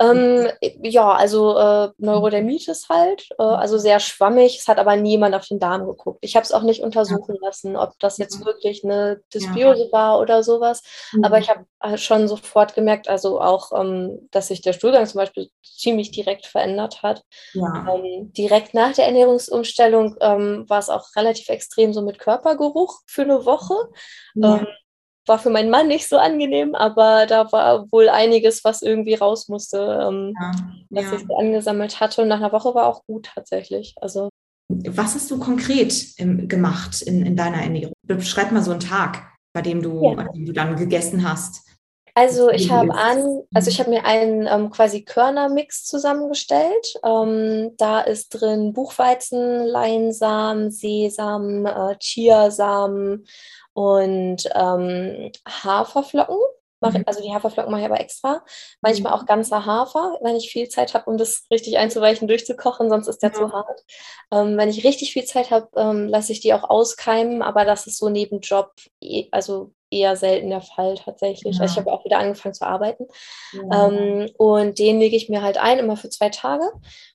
Ähm, 0.00 0.48
ja, 0.82 1.12
also 1.12 1.56
äh, 1.56 1.90
Neurodermitis 1.98 2.88
halt, 2.88 3.28
äh, 3.38 3.42
also 3.42 3.78
sehr 3.78 4.00
schwammig. 4.00 4.58
Es 4.58 4.68
hat 4.68 4.78
aber 4.78 4.96
niemand 4.96 5.34
auf 5.34 5.46
den 5.46 5.58
Darm 5.58 5.86
geguckt. 5.86 6.18
Ich 6.22 6.36
habe 6.36 6.44
es 6.44 6.52
auch 6.52 6.62
nicht 6.62 6.82
untersuchen 6.82 7.36
lassen, 7.40 7.76
ob 7.76 7.98
das 7.98 8.18
jetzt 8.18 8.44
wirklich 8.44 8.84
eine 8.84 9.20
Dysbiose 9.32 9.86
ja. 9.86 9.92
war 9.92 10.20
oder 10.20 10.42
sowas. 10.42 10.82
Mhm. 11.12 11.24
Aber 11.24 11.38
ich 11.38 11.48
habe 11.48 11.64
halt 11.80 12.00
schon 12.00 12.28
sofort 12.28 12.74
gemerkt, 12.74 13.08
also 13.08 13.40
auch, 13.40 13.72
ähm, 13.78 14.28
dass 14.30 14.48
sich 14.48 14.62
der 14.62 14.72
Stuhlgang 14.72 15.06
zum 15.06 15.18
Beispiel 15.18 15.50
ziemlich 15.62 16.10
direkt 16.10 16.46
verändert 16.46 17.02
hat. 17.02 17.22
Ja. 17.52 17.86
Ähm, 17.88 18.32
direkt 18.32 18.74
nach 18.74 18.92
der 18.92 19.06
Ernährungsumstellung 19.06 20.16
ähm, 20.20 20.64
war 20.68 20.78
es 20.78 20.88
auch 20.88 21.04
relativ 21.16 21.48
extrem 21.48 21.92
so 21.92 22.02
mit 22.02 22.18
Körpergeruch 22.18 23.00
für 23.06 23.22
eine 23.22 23.44
Woche. 23.44 23.74
War 25.26 25.38
für 25.38 25.50
meinen 25.50 25.70
Mann 25.70 25.88
nicht 25.88 26.08
so 26.08 26.18
angenehm, 26.18 26.74
aber 26.74 27.26
da 27.26 27.50
war 27.52 27.90
wohl 27.90 28.08
einiges, 28.08 28.64
was 28.64 28.82
irgendwie 28.82 29.14
raus 29.14 29.48
musste, 29.48 29.78
ähm, 30.08 30.34
ja, 30.40 30.52
was 30.90 31.04
ja. 31.04 31.10
sich 31.10 31.26
so 31.26 31.36
angesammelt 31.36 32.00
hatte. 32.00 32.22
Und 32.22 32.28
nach 32.28 32.38
einer 32.38 32.52
Woche 32.52 32.74
war 32.74 32.86
auch 32.86 33.04
gut 33.06 33.30
tatsächlich. 33.34 33.94
Also 34.00 34.28
was 34.68 35.14
hast 35.14 35.30
du 35.30 35.38
konkret 35.38 35.94
ähm, 36.18 36.48
gemacht 36.48 37.02
in, 37.02 37.24
in 37.24 37.36
deiner 37.36 37.62
Ernährung? 37.62 37.92
Beschreib 38.02 38.50
mal 38.52 38.62
so 38.62 38.72
einen 38.72 38.80
Tag, 38.80 39.22
bei 39.52 39.62
dem 39.62 39.80
du, 39.80 40.02
ja. 40.02 40.14
bei 40.14 40.24
dem 40.34 40.46
du 40.46 40.52
dann 40.52 40.76
gegessen 40.76 41.28
hast. 41.28 41.64
Also 42.14 42.50
ich 42.50 42.70
habe 42.70 42.94
an, 42.94 43.42
also 43.52 43.68
ich 43.68 43.78
habe 43.78 43.90
mir 43.90 44.06
einen 44.06 44.46
ähm, 44.46 44.70
quasi 44.70 45.04
Körnermix 45.04 45.84
zusammengestellt. 45.84 46.94
Ähm, 47.04 47.72
da 47.76 48.00
ist 48.00 48.30
drin 48.30 48.72
Buchweizen, 48.72 49.66
Leinsamen, 49.66 50.70
Sesam, 50.70 51.66
äh, 51.66 51.94
Chiasamen 51.98 53.26
und 53.76 54.48
ähm, 54.54 55.30
Haferflocken. 55.46 56.38
Mhm. 56.80 57.04
Also 57.04 57.22
die 57.22 57.32
Haferflocken 57.32 57.70
mache 57.70 57.82
ich 57.82 57.86
aber 57.86 58.00
extra. 58.00 58.42
Manchmal 58.80 59.12
mhm. 59.12 59.18
auch 59.18 59.26
ganzer 59.26 59.66
Hafer, 59.66 60.18
wenn 60.22 60.36
ich 60.36 60.50
viel 60.50 60.68
Zeit 60.68 60.94
habe, 60.94 61.10
um 61.10 61.18
das 61.18 61.44
richtig 61.50 61.76
einzuweichen, 61.76 62.26
durchzukochen, 62.26 62.88
sonst 62.88 63.06
ist 63.06 63.22
der 63.22 63.32
ja. 63.32 63.36
zu 63.36 63.52
hart. 63.52 63.84
Ähm, 64.32 64.56
wenn 64.56 64.70
ich 64.70 64.84
richtig 64.84 65.12
viel 65.12 65.24
Zeit 65.24 65.50
habe, 65.50 65.68
ähm, 65.76 66.08
lasse 66.08 66.32
ich 66.32 66.40
die 66.40 66.54
auch 66.54 66.64
auskeimen, 66.64 67.42
aber 67.42 67.66
das 67.66 67.86
ist 67.86 67.98
so 67.98 68.08
neben 68.08 68.40
Job, 68.40 68.72
eh, 69.02 69.28
also 69.30 69.72
eher 69.90 70.16
selten 70.16 70.48
der 70.48 70.62
Fall 70.62 70.96
tatsächlich. 70.96 71.56
Ja. 71.56 71.62
Also 71.62 71.74
ich 71.74 71.78
habe 71.78 71.92
auch 71.92 72.04
wieder 72.06 72.18
angefangen 72.18 72.54
zu 72.54 72.66
arbeiten. 72.66 73.06
Ja. 73.52 73.88
Ähm, 73.88 74.30
und 74.38 74.78
den 74.78 75.00
lege 75.00 75.16
ich 75.16 75.28
mir 75.28 75.42
halt 75.42 75.58
ein, 75.58 75.78
immer 75.78 75.98
für 75.98 76.08
zwei 76.08 76.30
Tage. 76.30 76.64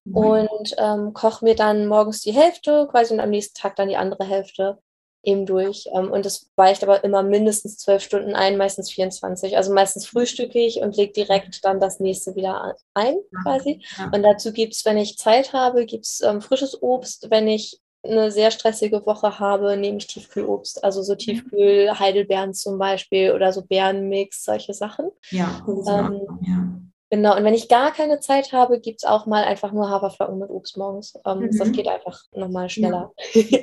Mhm. 0.03 0.15
Und 0.15 0.75
ähm, 0.77 1.13
koche 1.13 1.43
mir 1.43 1.55
dann 1.55 1.87
morgens 1.87 2.21
die 2.21 2.33
Hälfte 2.33 2.87
quasi 2.91 3.15
und 3.15 3.19
am 3.19 3.31
nächsten 3.31 3.59
Tag 3.59 3.75
dann 3.77 3.89
die 3.89 3.97
andere 3.97 4.25
Hälfte 4.25 4.77
eben 5.23 5.45
durch. 5.45 5.87
Ähm, 5.93 6.11
und 6.11 6.25
das 6.25 6.49
weicht 6.55 6.83
aber 6.83 7.03
immer 7.03 7.23
mindestens 7.23 7.77
zwölf 7.77 8.03
Stunden 8.03 8.35
ein, 8.35 8.57
meistens 8.57 8.91
24. 8.91 9.57
Also 9.57 9.73
meistens 9.73 10.05
frühstücke 10.05 10.59
ich 10.59 10.81
und 10.81 10.97
lege 10.97 11.13
direkt 11.13 11.63
dann 11.63 11.79
das 11.79 11.99
nächste 11.99 12.35
wieder 12.35 12.75
ein, 12.93 13.15
quasi. 13.43 13.81
Und 14.11 14.23
dazu 14.23 14.51
gibt 14.51 14.73
es, 14.73 14.85
wenn 14.85 14.97
ich 14.97 15.17
Zeit 15.17 15.53
habe, 15.53 15.85
gibt 15.85 16.05
es 16.05 16.21
ähm, 16.21 16.41
frisches 16.41 16.81
Obst. 16.81 17.29
Wenn 17.29 17.47
ich 17.47 17.79
eine 18.03 18.31
sehr 18.31 18.49
stressige 18.51 19.05
Woche 19.05 19.39
habe, 19.39 19.77
nehme 19.77 19.97
ich 19.97 20.07
Tiefkühlobst. 20.07 20.83
Also 20.83 21.03
so 21.03 21.13
mhm. 21.13 21.17
Tiefkühl, 21.17 21.99
Heidelbeeren 21.99 22.53
zum 22.53 22.79
Beispiel 22.79 23.31
oder 23.31 23.53
so 23.53 23.63
Beerenmix, 23.63 24.43
solche 24.43 24.73
Sachen. 24.73 25.09
Ja, 25.29 25.63
ähm, 25.67 26.21
ja. 26.41 26.80
Genau, 27.13 27.35
und 27.35 27.43
wenn 27.43 27.53
ich 27.53 27.67
gar 27.67 27.91
keine 27.91 28.21
Zeit 28.21 28.53
habe, 28.53 28.79
gibt 28.79 28.99
es 28.99 29.03
auch 29.03 29.25
mal 29.25 29.43
einfach 29.43 29.73
nur 29.73 29.89
Haferflocken 29.89 30.39
mit 30.39 30.49
Obst 30.49 30.77
morgens. 30.77 31.13
Ähm, 31.25 31.39
mhm. 31.39 31.57
Das 31.57 31.69
geht 31.73 31.89
einfach 31.89 32.17
nochmal 32.33 32.69
schneller. 32.69 33.11
Ja, 33.33 33.41
genau. 33.41 33.61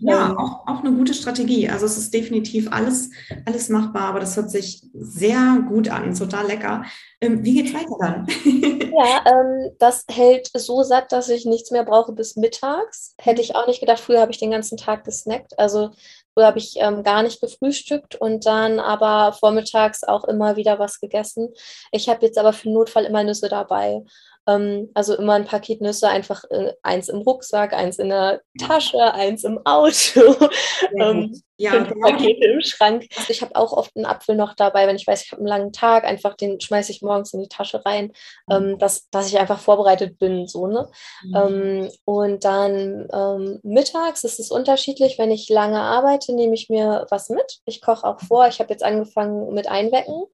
ja 0.00 0.26
ähm. 0.30 0.38
auch, 0.38 0.66
auch, 0.66 0.80
eine 0.80 0.92
gute 0.92 1.14
Strategie. 1.14 1.68
Also 1.68 1.86
es 1.86 1.96
ist 1.96 2.12
definitiv 2.12 2.72
alles, 2.72 3.10
alles 3.46 3.68
machbar, 3.68 4.08
aber 4.08 4.18
das 4.18 4.36
hört 4.36 4.50
sich 4.50 4.82
sehr 4.92 5.64
gut 5.68 5.88
an, 5.88 6.12
total 6.12 6.48
lecker. 6.48 6.82
Ähm, 7.20 7.44
wie 7.44 7.62
geht's 7.62 7.72
weiter 7.72 7.96
dann? 8.00 8.26
ja, 8.44 9.24
ähm, 9.26 9.70
das 9.78 10.04
hält 10.10 10.50
so 10.54 10.82
satt, 10.82 11.12
dass 11.12 11.28
ich 11.28 11.46
nichts 11.46 11.70
mehr 11.70 11.84
brauche 11.84 12.10
bis 12.12 12.34
mittags. 12.34 13.14
Hätte 13.20 13.42
ich 13.42 13.54
auch 13.54 13.68
nicht 13.68 13.78
gedacht. 13.78 14.00
Früher 14.00 14.20
habe 14.20 14.32
ich 14.32 14.38
den 14.38 14.50
ganzen 14.50 14.76
Tag 14.76 15.04
gesnackt. 15.04 15.56
Also 15.56 15.90
Früher 16.38 16.46
habe 16.46 16.58
ich 16.60 16.76
ähm, 16.76 17.02
gar 17.02 17.24
nicht 17.24 17.40
gefrühstückt 17.40 18.14
und 18.14 18.46
dann 18.46 18.78
aber 18.78 19.32
vormittags 19.32 20.04
auch 20.04 20.22
immer 20.22 20.54
wieder 20.54 20.78
was 20.78 21.00
gegessen. 21.00 21.52
Ich 21.90 22.08
habe 22.08 22.24
jetzt 22.24 22.38
aber 22.38 22.52
für 22.52 22.70
Notfall 22.70 23.06
immer 23.06 23.24
Nüsse 23.24 23.48
dabei. 23.48 24.04
Ähm, 24.48 24.90
also 24.94 25.14
immer 25.14 25.34
ein 25.34 25.44
Paket 25.44 25.82
Nüsse, 25.82 26.08
einfach 26.08 26.42
äh, 26.50 26.72
eins 26.82 27.08
im 27.08 27.18
Rucksack, 27.18 27.74
eins 27.74 27.98
in 27.98 28.08
der 28.08 28.40
Tasche, 28.58 29.12
eins 29.12 29.44
im 29.44 29.60
Auto. 29.64 30.48
ähm, 30.98 31.40
ja, 31.58 31.72
fünf. 31.72 31.92
Pakete 32.00 32.46
im 32.46 32.60
Schrank. 32.62 33.06
Also 33.16 33.30
ich 33.30 33.42
habe 33.42 33.56
auch 33.56 33.72
oft 33.72 33.94
einen 33.96 34.06
Apfel 34.06 34.36
noch 34.36 34.54
dabei, 34.54 34.86
wenn 34.86 34.96
ich 34.96 35.06
weiß, 35.06 35.24
ich 35.24 35.32
habe 35.32 35.40
einen 35.40 35.48
langen 35.48 35.72
Tag, 35.72 36.04
einfach 36.04 36.34
den 36.34 36.60
schmeiße 36.60 36.92
ich 36.92 37.02
morgens 37.02 37.34
in 37.34 37.40
die 37.40 37.48
Tasche 37.48 37.84
rein, 37.84 38.12
mhm. 38.46 38.54
ähm, 38.54 38.78
dass, 38.78 39.10
dass 39.10 39.28
ich 39.28 39.38
einfach 39.38 39.58
vorbereitet 39.58 40.18
bin. 40.18 40.46
So, 40.46 40.66
ne? 40.66 40.88
Mhm. 41.24 41.36
Ähm, 41.36 41.90
und 42.04 42.44
dann 42.44 43.08
ähm, 43.12 43.60
mittags 43.64 44.24
ist 44.24 44.40
es 44.40 44.50
unterschiedlich. 44.50 45.18
Wenn 45.18 45.30
ich 45.30 45.48
lange 45.48 45.80
arbeite, 45.80 46.34
nehme 46.34 46.54
ich 46.54 46.70
mir 46.70 47.06
was 47.10 47.28
mit. 47.28 47.58
Ich 47.66 47.82
koche 47.82 48.06
auch 48.06 48.20
vor. 48.20 48.46
Ich 48.48 48.60
habe 48.60 48.70
jetzt 48.70 48.84
angefangen 48.84 49.52
mit 49.52 49.68
Einwecken. 49.68 50.24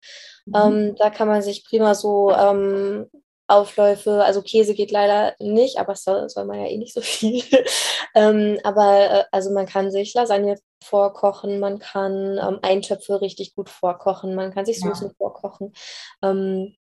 Mhm. 0.46 0.54
Ähm, 0.54 0.94
da 0.96 1.10
kann 1.10 1.26
man 1.26 1.42
sich 1.42 1.64
prima 1.64 1.94
so 1.94 2.30
ähm, 2.30 3.08
Aufläufe, 3.46 4.24
also 4.24 4.42
Käse 4.42 4.74
geht 4.74 4.90
leider 4.90 5.34
nicht, 5.38 5.78
aber 5.78 5.96
soll, 5.96 6.28
soll 6.30 6.46
man 6.46 6.60
ja 6.60 6.66
eh 6.66 6.78
nicht 6.78 6.94
so 6.94 7.00
viel. 7.00 7.42
ähm, 8.14 8.58
aber 8.64 9.10
äh, 9.10 9.24
also 9.32 9.50
man 9.50 9.66
kann 9.66 9.90
sich 9.90 10.14
Lasagne 10.14 10.58
vorkochen, 10.82 11.60
man 11.60 11.78
kann 11.78 12.38
ähm, 12.38 12.58
Eintöpfe 12.62 13.20
richtig 13.20 13.54
gut 13.54 13.68
vorkochen, 13.68 14.34
man 14.34 14.52
kann 14.52 14.64
sich 14.64 14.80
Soßen 14.80 15.08
ja. 15.08 15.14
vorkochen. 15.16 15.74
Ähm, 16.22 16.74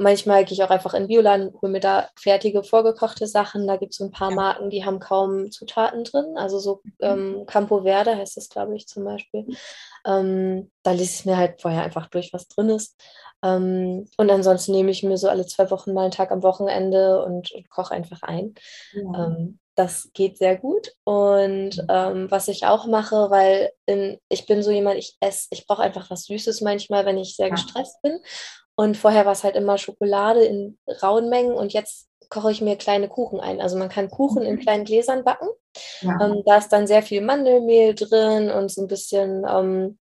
manchmal 0.00 0.44
gehe 0.44 0.54
ich 0.54 0.62
auch 0.62 0.70
einfach 0.70 0.94
in 0.94 1.06
Biolan, 1.06 1.52
hole 1.60 1.70
mir 1.70 1.80
da 1.80 2.08
fertige 2.18 2.64
vorgekochte 2.64 3.26
Sachen. 3.26 3.66
Da 3.66 3.76
gibt 3.76 3.92
es 3.92 3.98
so 3.98 4.04
ein 4.04 4.10
paar. 4.10 4.30
Marken, 4.30 4.70
die 4.70 4.84
haben 4.84 4.98
kaum 4.98 5.50
Zutaten 5.50 6.04
drin. 6.04 6.36
Also 6.36 6.58
so 6.58 6.80
mhm. 6.82 6.92
ähm, 7.00 7.46
Campo 7.46 7.82
Verde 7.82 8.16
heißt 8.16 8.36
es, 8.36 8.48
glaube 8.48 8.74
ich, 8.76 8.88
zum 8.88 9.04
Beispiel. 9.04 9.46
Ähm, 10.06 10.70
da 10.82 10.92
lese 10.92 11.20
ich 11.20 11.26
mir 11.26 11.36
halt 11.36 11.60
vorher 11.60 11.82
einfach 11.82 12.06
durch, 12.08 12.32
was 12.32 12.48
drin 12.48 12.70
ist. 12.70 13.00
Ähm, 13.42 14.06
und 14.16 14.30
ansonsten 14.30 14.72
nehme 14.72 14.90
ich 14.90 15.02
mir 15.02 15.16
so 15.16 15.28
alle 15.28 15.46
zwei 15.46 15.70
Wochen 15.70 15.92
mal 15.92 16.02
einen 16.02 16.10
Tag 16.10 16.30
am 16.30 16.42
Wochenende 16.42 17.24
und, 17.24 17.52
und 17.52 17.70
koche 17.70 17.94
einfach 17.94 18.22
ein. 18.22 18.54
Ja. 18.92 19.26
Ähm, 19.26 19.58
das 19.76 20.10
geht 20.12 20.36
sehr 20.36 20.56
gut. 20.56 20.92
Und 21.04 21.76
mhm. 21.76 21.86
ähm, 21.88 22.30
was 22.30 22.48
ich 22.48 22.66
auch 22.66 22.86
mache, 22.86 23.30
weil 23.30 23.72
in, 23.86 24.18
ich 24.28 24.46
bin 24.46 24.62
so 24.62 24.70
jemand, 24.70 24.98
ich 24.98 25.16
esse, 25.20 25.48
ich 25.50 25.66
brauche 25.66 25.82
einfach 25.82 26.10
was 26.10 26.24
Süßes 26.24 26.60
manchmal, 26.60 27.06
wenn 27.06 27.18
ich 27.18 27.36
sehr 27.36 27.50
gestresst 27.50 28.00
bin. 28.02 28.20
Und 28.80 28.96
vorher 28.96 29.26
war 29.26 29.32
es 29.32 29.44
halt 29.44 29.56
immer 29.56 29.76
Schokolade 29.76 30.42
in 30.42 30.78
rauen 31.02 31.28
Mengen 31.28 31.52
und 31.52 31.74
jetzt 31.74 32.08
koche 32.30 32.50
ich 32.50 32.62
mir 32.62 32.76
kleine 32.76 33.10
Kuchen 33.10 33.38
ein. 33.38 33.60
Also 33.60 33.76
man 33.76 33.90
kann 33.90 34.08
Kuchen 34.08 34.42
in 34.42 34.54
mhm. 34.54 34.60
kleinen 34.60 34.84
Gläsern 34.86 35.22
backen. 35.22 35.48
Ja. 36.00 36.18
Ähm, 36.18 36.42
da 36.46 36.56
ist 36.56 36.70
dann 36.70 36.86
sehr 36.86 37.02
viel 37.02 37.20
Mandelmehl 37.20 37.94
drin 37.94 38.50
und 38.50 38.70
so 38.70 38.80
ein 38.80 38.88
bisschen 38.88 39.44
ähm, 39.46 39.98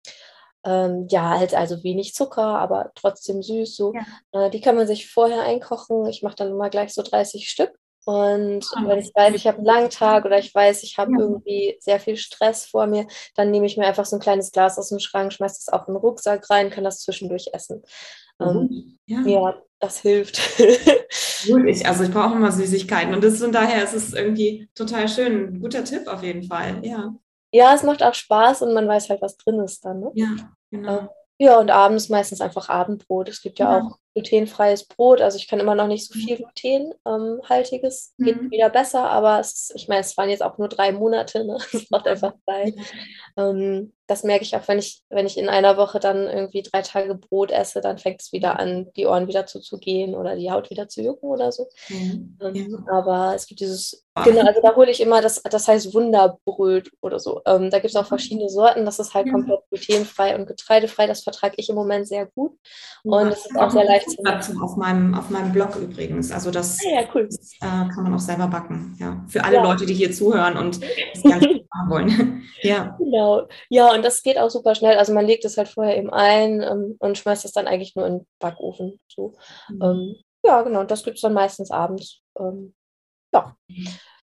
ähm, 0.65 1.07
ja, 1.11 1.39
halt 1.39 1.55
also 1.55 1.85
wenig 1.85 2.15
Zucker, 2.15 2.47
aber 2.47 2.93
trotzdem 2.95 3.43
süß. 3.43 3.77
So. 3.77 3.93
Ja. 3.93 4.47
Äh, 4.47 4.49
die 4.49 4.63
kann 4.63 4.77
man 4.77 4.87
sich 4.87 5.11
vorher 5.11 5.43
einkochen. 5.43 6.07
Ich 6.07 6.23
mache 6.23 6.37
dann 6.37 6.49
immer 6.49 6.71
gleich 6.71 6.95
so 6.95 7.03
30 7.03 7.51
Stück. 7.51 7.75
Und 8.07 8.67
oh, 8.75 8.89
wenn 8.89 9.01
ich 9.01 9.13
weiß, 9.15 9.35
ich 9.35 9.47
habe 9.47 9.59
einen 9.59 9.67
langen 9.67 9.91
Tag 9.91 10.25
oder 10.25 10.39
ich 10.39 10.55
weiß, 10.55 10.83
ich 10.83 10.97
habe 10.97 11.13
ja. 11.13 11.19
irgendwie 11.19 11.77
sehr 11.79 12.01
viel 12.01 12.17
Stress 12.17 12.65
vor 12.65 12.87
mir, 12.87 13.07
dann 13.35 13.51
nehme 13.51 13.67
ich 13.67 13.77
mir 13.77 13.87
einfach 13.87 14.07
so 14.07 14.17
ein 14.17 14.21
kleines 14.21 14.51
Glas 14.51 14.79
aus 14.79 14.89
dem 14.89 14.99
Schrank, 14.99 15.33
schmeiße 15.33 15.67
das 15.67 15.73
auf 15.73 15.85
den 15.85 15.97
Rucksack 15.97 16.49
rein, 16.49 16.71
kann 16.71 16.85
das 16.85 17.01
zwischendurch 17.01 17.51
essen. 17.53 17.85
Ähm, 18.51 18.99
ja. 19.07 19.21
ja. 19.23 19.63
das 19.81 20.01
hilft. 20.01 20.41
Ich, 21.67 21.85
also 21.85 22.05
ich 22.05 22.13
brauche 22.13 22.37
immer 22.37 22.53
Süßigkeiten 22.53 23.13
und 23.13 23.25
das 23.25 23.41
von 23.41 23.51
daher 23.51 23.83
ist 23.83 23.95
es 23.95 24.13
irgendwie 24.13 24.69
total 24.77 25.09
schön. 25.09 25.55
Ein 25.55 25.61
guter 25.61 25.83
Tipp 25.83 26.07
auf 26.07 26.23
jeden 26.23 26.45
Fall, 26.45 26.79
ja 26.83 27.13
ja, 27.53 27.75
es 27.75 27.83
macht 27.83 28.03
auch 28.03 28.15
Spaß 28.15 28.63
und 28.63 28.75
man 28.75 28.89
weiß 28.89 29.11
halt, 29.11 29.23
was 29.23 29.37
drin 29.37 29.61
ist 29.61 29.85
dann. 29.85 30.01
Ne? 30.01 30.11
Ja, 30.15 30.29
genau. 30.71 30.99
Äh, 30.99 31.09
ja, 31.39 31.59
und 31.59 31.71
abends 31.71 32.09
meistens 32.09 32.41
einfach 32.41 32.69
Abendbrot. 32.69 33.29
Es 33.29 33.43
gibt 33.43 33.59
ja, 33.59 33.79
ja. 33.79 33.85
auch 33.85 33.99
glutenfreies 34.15 34.85
Brot. 34.85 35.21
Also 35.21 35.37
ich 35.39 35.49
kann 35.49 35.61
immer 35.61 35.75
noch 35.75 35.87
nicht 35.87 36.07
so 36.07 36.15
viel 36.15 36.37
Glutenhaltiges. 36.37 38.15
Ähm, 38.19 38.25
Geht 38.25 38.43
mhm. 38.43 38.51
wieder 38.51 38.71
besser, 38.71 39.09
aber 39.11 39.41
es, 39.41 39.73
ich 39.75 39.89
meine, 39.89 40.01
es 40.01 40.17
waren 40.17 40.31
jetzt 40.31 40.43
auch 40.43 40.59
nur 40.59 40.69
drei 40.69 40.93
Monate. 40.93 41.45
Ne? 41.45 41.59
Es 41.73 41.91
macht 41.91 42.07
einfach 42.07 42.35
Zeit. 42.47 42.75
Ähm, 43.37 43.93
das 44.13 44.25
merke 44.25 44.45
ich 44.45 44.55
auch, 44.55 44.67
wenn 44.69 44.79
ich, 44.79 45.03
wenn 45.09 45.27
ich 45.27 45.39
in 45.39 45.49
einer 45.49 45.77
Woche 45.77 45.99
dann 45.99 46.27
irgendwie 46.27 46.63
drei 46.63 46.83
Tage 46.83 47.15
Brot 47.15 47.51
esse, 47.51 47.81
dann 47.81 47.99
fängt 47.99 48.21
es 48.21 48.33
wieder 48.33 48.59
an, 48.59 48.91
die 48.95 49.07
Ohren 49.07 49.27
wieder 49.27 49.47
zuzugehen 49.47 50.15
oder 50.15 50.37
die 50.37 50.51
Haut 50.51 50.71
wieder 50.71 50.89
zu 50.89 51.03
jucken 51.03 51.31
oder 51.31 51.51
so. 51.51 51.69
Mhm. 51.89 52.37
Ähm, 52.43 52.87
aber 52.91 53.35
es 53.35 53.47
gibt 53.47 53.61
dieses, 53.61 54.05
ah. 54.15 54.25
genau, 54.25 54.45
also 54.47 54.61
da 54.61 54.77
hole 54.77 54.91
ich 54.91 55.01
immer, 55.01 55.23
das, 55.23 55.43
das 55.43 55.67
heißt 55.67 55.95
Wunderbrot 55.95 56.91
oder 57.01 57.19
so. 57.19 57.41
Ähm, 57.47 57.71
da 57.71 57.79
gibt 57.79 57.95
es 57.95 57.97
auch 57.97 58.07
verschiedene 58.07 58.51
Sorten, 58.51 58.85
das 58.85 58.99
ist 58.99 59.15
halt 59.15 59.29
ja. 59.29 59.33
komplett 59.33 59.61
glutenfrei 59.71 60.35
und 60.35 60.47
getreidefrei. 60.47 61.07
Das 61.07 61.23
vertrage 61.23 61.55
ich 61.57 61.71
im 61.71 61.77
Moment 61.77 62.07
sehr 62.07 62.27
gut. 62.27 62.59
Und 63.05 63.29
es 63.29 63.47
ist 63.47 63.57
auch 63.57 63.71
sehr 63.71 63.85
leicht 63.85 64.02
zu 64.07 64.23
machen. 64.23 64.61
Auf 64.61 64.77
meinem, 64.77 65.15
auf 65.15 65.31
meinem 65.31 65.53
Blog 65.53 65.77
übrigens. 65.77 66.31
Also 66.31 66.51
das, 66.51 66.79
ah, 66.85 67.01
ja, 67.01 67.09
cool. 67.15 67.27
das 67.27 67.55
äh, 67.61 67.89
kann 67.89 68.03
man 68.03 68.15
auch 68.15 68.19
selber 68.19 68.47
backen. 68.47 68.95
Ja. 69.01 69.25
Für 69.29 69.43
alle 69.45 69.57
ja. 69.57 69.63
Leute, 69.63 69.87
die 69.87 69.95
hier 69.95 70.13
zuhören 70.13 70.59
und 70.59 70.81
das 71.15 71.23
gerne 71.23 71.65
machen 71.71 71.91
wollen. 71.91 72.43
ja. 72.63 72.95
Genau. 72.99 73.49
Ja, 73.71 73.91
und 73.93 74.03
und 74.03 74.07
das 74.07 74.25
geht 74.25 74.37
auch 74.37 74.51
super 74.51 74.75
schnell. 74.75 74.99
Also 74.99 75.15
man 75.15 75.25
legt 75.25 75.45
es 75.45 75.57
halt 75.57 75.69
vorher 75.69 75.97
eben 75.97 76.11
ein 76.11 76.61
ähm, 76.61 76.97
und 76.99 77.17
schmeißt 77.17 77.45
es 77.45 77.53
dann 77.53 77.69
eigentlich 77.69 77.95
nur 77.95 78.05
in 78.05 78.19
den 78.19 78.27
Backofen. 78.41 78.99
So. 79.07 79.35
Mhm. 79.69 79.83
Ähm, 79.83 80.15
ja, 80.45 80.63
genau. 80.63 80.83
Das 80.83 81.05
gibt 81.05 81.19
es 81.19 81.23
dann 81.23 81.35
meistens 81.35 81.71
abends. 81.71 82.21
Ähm, 82.37 82.75
ja, 83.33 83.57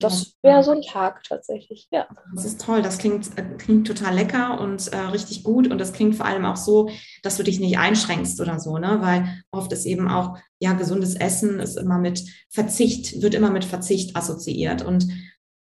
das 0.00 0.34
wäre 0.42 0.62
so 0.62 0.70
ein 0.70 0.82
Tag 0.82 1.24
tatsächlich. 1.24 1.88
Ja. 1.90 2.06
Das 2.34 2.44
ist 2.44 2.60
toll. 2.60 2.82
Das 2.82 2.98
klingt, 2.98 3.36
äh, 3.36 3.42
klingt 3.58 3.86
total 3.86 4.14
lecker 4.14 4.60
und 4.60 4.92
äh, 4.92 4.96
richtig 4.96 5.42
gut. 5.42 5.68
Und 5.68 5.78
das 5.78 5.92
klingt 5.92 6.14
vor 6.14 6.26
allem 6.26 6.44
auch 6.44 6.56
so, 6.56 6.88
dass 7.22 7.36
du 7.36 7.42
dich 7.42 7.58
nicht 7.58 7.78
einschränkst 7.78 8.40
oder 8.40 8.60
so, 8.60 8.78
ne? 8.78 8.98
Weil 9.00 9.42
oft 9.50 9.72
ist 9.72 9.86
eben 9.86 10.08
auch, 10.08 10.38
ja, 10.60 10.74
gesundes 10.74 11.16
Essen 11.16 11.58
ist 11.58 11.76
immer 11.76 11.98
mit 11.98 12.22
Verzicht, 12.48 13.20
wird 13.22 13.34
immer 13.34 13.50
mit 13.50 13.64
Verzicht 13.64 14.14
assoziiert. 14.14 14.82
Und 14.82 15.08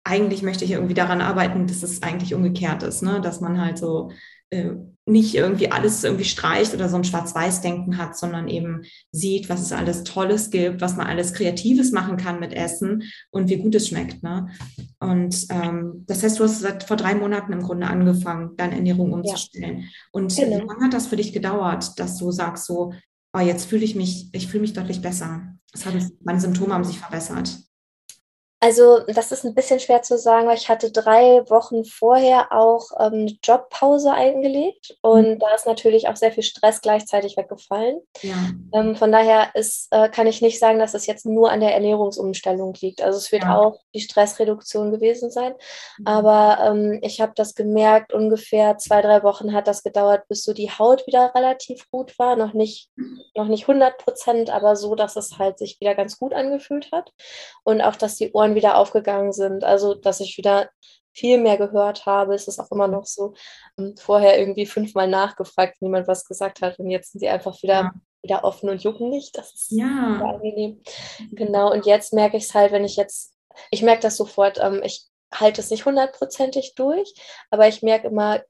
eigentlich 0.06 0.42
möchte 0.42 0.64
ich 0.64 0.70
irgendwie 0.70 0.94
daran 0.94 1.20
arbeiten, 1.20 1.66
dass 1.66 1.82
es 1.82 2.02
eigentlich 2.02 2.32
umgekehrt 2.32 2.84
ist, 2.84 3.02
ne? 3.02 3.20
dass 3.20 3.40
man 3.40 3.60
halt 3.60 3.76
so 3.76 4.12
äh, 4.50 4.70
nicht 5.04 5.34
irgendwie 5.34 5.72
alles 5.72 6.04
irgendwie 6.04 6.24
streicht 6.24 6.74
oder 6.74 6.88
so 6.88 6.96
ein 6.96 7.02
Schwarz-Weiß-Denken 7.02 7.98
hat, 7.98 8.16
sondern 8.16 8.46
eben 8.46 8.82
sieht, 9.10 9.48
was 9.48 9.60
es 9.60 9.72
alles 9.72 10.04
Tolles 10.04 10.50
gibt, 10.50 10.80
was 10.80 10.96
man 10.96 11.08
alles 11.08 11.32
Kreatives 11.32 11.90
machen 11.90 12.16
kann 12.16 12.38
mit 12.38 12.52
Essen 12.52 13.02
und 13.30 13.48
wie 13.48 13.56
gut 13.56 13.74
es 13.74 13.88
schmeckt. 13.88 14.22
Ne? 14.22 14.48
Und 15.00 15.46
ähm, 15.50 16.04
das 16.06 16.22
heißt, 16.22 16.38
du 16.38 16.44
hast 16.44 16.60
seit 16.60 16.84
vor 16.84 16.96
drei 16.96 17.16
Monaten 17.16 17.52
im 17.52 17.62
Grunde 17.62 17.88
angefangen, 17.88 18.56
deine 18.56 18.76
Ernährung 18.76 19.12
umzustellen. 19.12 19.80
Ja. 19.80 19.84
Und 20.12 20.36
genau. 20.36 20.56
wie 20.56 20.66
lange 20.66 20.84
hat 20.84 20.94
das 20.94 21.08
für 21.08 21.16
dich 21.16 21.32
gedauert, 21.32 21.98
dass 21.98 22.16
du 22.16 22.30
sagst 22.30 22.66
so, 22.66 22.92
oh, 23.32 23.40
jetzt 23.40 23.66
fühle 23.66 23.84
ich 23.84 23.96
mich, 23.96 24.28
ich 24.32 24.46
fühle 24.46 24.62
mich 24.62 24.72
deutlich 24.72 25.02
besser. 25.02 25.56
Das 25.72 25.84
hat, 25.84 25.94
meine 26.22 26.40
Symptome 26.40 26.74
haben 26.74 26.84
sich 26.84 26.98
verbessert. 26.98 27.58
Also 28.58 29.00
das 29.06 29.32
ist 29.32 29.44
ein 29.44 29.54
bisschen 29.54 29.80
schwer 29.80 30.00
zu 30.00 30.16
sagen, 30.16 30.48
weil 30.48 30.56
ich 30.56 30.70
hatte 30.70 30.90
drei 30.90 31.42
Wochen 31.50 31.84
vorher 31.84 32.52
auch 32.52 32.90
ähm, 32.98 33.12
eine 33.12 33.36
Jobpause 33.44 34.12
eingelegt 34.12 34.96
und 35.02 35.28
mhm. 35.28 35.38
da 35.38 35.54
ist 35.54 35.66
natürlich 35.66 36.08
auch 36.08 36.16
sehr 36.16 36.32
viel 36.32 36.42
Stress 36.42 36.80
gleichzeitig 36.80 37.36
weggefallen. 37.36 38.00
Ja. 38.22 38.34
Ähm, 38.72 38.96
von 38.96 39.12
daher 39.12 39.50
ist, 39.54 39.88
äh, 39.90 40.08
kann 40.08 40.26
ich 40.26 40.40
nicht 40.40 40.58
sagen, 40.58 40.78
dass 40.78 40.94
es 40.94 41.06
jetzt 41.06 41.26
nur 41.26 41.50
an 41.50 41.60
der 41.60 41.74
Ernährungsumstellung 41.74 42.72
liegt. 42.80 43.02
Also 43.02 43.18
es 43.18 43.30
wird 43.30 43.42
ja. 43.42 43.58
auch 43.58 43.78
die 43.94 44.00
Stressreduktion 44.00 44.90
gewesen 44.90 45.30
sein. 45.30 45.52
Mhm. 45.98 46.06
Aber 46.06 46.58
ähm, 46.64 46.98
ich 47.02 47.20
habe 47.20 47.32
das 47.36 47.54
gemerkt, 47.54 48.14
ungefähr 48.14 48.78
zwei, 48.78 49.02
drei 49.02 49.22
Wochen 49.22 49.52
hat 49.52 49.68
das 49.68 49.82
gedauert, 49.82 50.28
bis 50.28 50.44
so 50.44 50.54
die 50.54 50.70
Haut 50.70 51.06
wieder 51.06 51.34
relativ 51.34 51.90
gut 51.90 52.18
war. 52.18 52.36
Noch 52.36 52.54
nicht, 52.54 52.88
noch 53.34 53.48
nicht 53.48 53.68
100 53.68 53.98
Prozent, 53.98 54.48
aber 54.48 54.76
so, 54.76 54.94
dass 54.94 55.16
es 55.16 55.38
halt 55.38 55.58
sich 55.58 55.78
wieder 55.78 55.94
ganz 55.94 56.18
gut 56.18 56.32
angefühlt 56.32 56.90
hat. 56.90 57.12
Und 57.62 57.82
auch, 57.82 57.96
dass 57.96 58.16
die 58.16 58.32
Ohren 58.32 58.45
Ohren 58.46 58.54
wieder 58.54 58.78
aufgegangen 58.78 59.32
sind. 59.32 59.64
Also, 59.64 59.94
dass 59.94 60.20
ich 60.20 60.38
wieder 60.38 60.70
viel 61.12 61.38
mehr 61.38 61.56
gehört 61.56 62.06
habe. 62.06 62.34
Es 62.34 62.46
ist 62.46 62.60
auch 62.60 62.70
immer 62.70 62.88
noch 62.88 63.06
so. 63.06 63.34
Ähm, 63.78 63.94
vorher 63.96 64.38
irgendwie 64.38 64.66
fünfmal 64.66 65.08
nachgefragt, 65.08 65.80
niemand 65.80 66.08
was 66.08 66.24
gesagt 66.24 66.60
hat. 66.60 66.78
Und 66.78 66.90
jetzt 66.90 67.12
sind 67.12 67.20
sie 67.20 67.28
einfach 67.28 67.62
wieder, 67.62 67.74
ja. 67.74 67.94
wieder 68.22 68.44
offen 68.44 68.68
und 68.68 68.82
jucken 68.82 69.08
nicht. 69.10 69.36
Das 69.36 69.54
ist 69.54 69.72
ja. 69.72 70.20
angenehm. 70.22 70.82
Genau. 71.32 71.72
Und 71.72 71.86
jetzt 71.86 72.12
merke 72.12 72.36
ich 72.36 72.44
es 72.44 72.54
halt, 72.54 72.72
wenn 72.72 72.84
ich 72.84 72.96
jetzt, 72.96 73.34
ich 73.70 73.82
merke 73.82 74.02
das 74.02 74.16
sofort, 74.16 74.58
ähm, 74.60 74.82
ich 74.84 75.06
halte 75.34 75.60
es 75.60 75.70
nicht 75.70 75.86
hundertprozentig 75.86 76.74
durch, 76.76 77.12
aber 77.50 77.66
ich 77.66 77.82
merke 77.82 78.08
immer, 78.08 78.42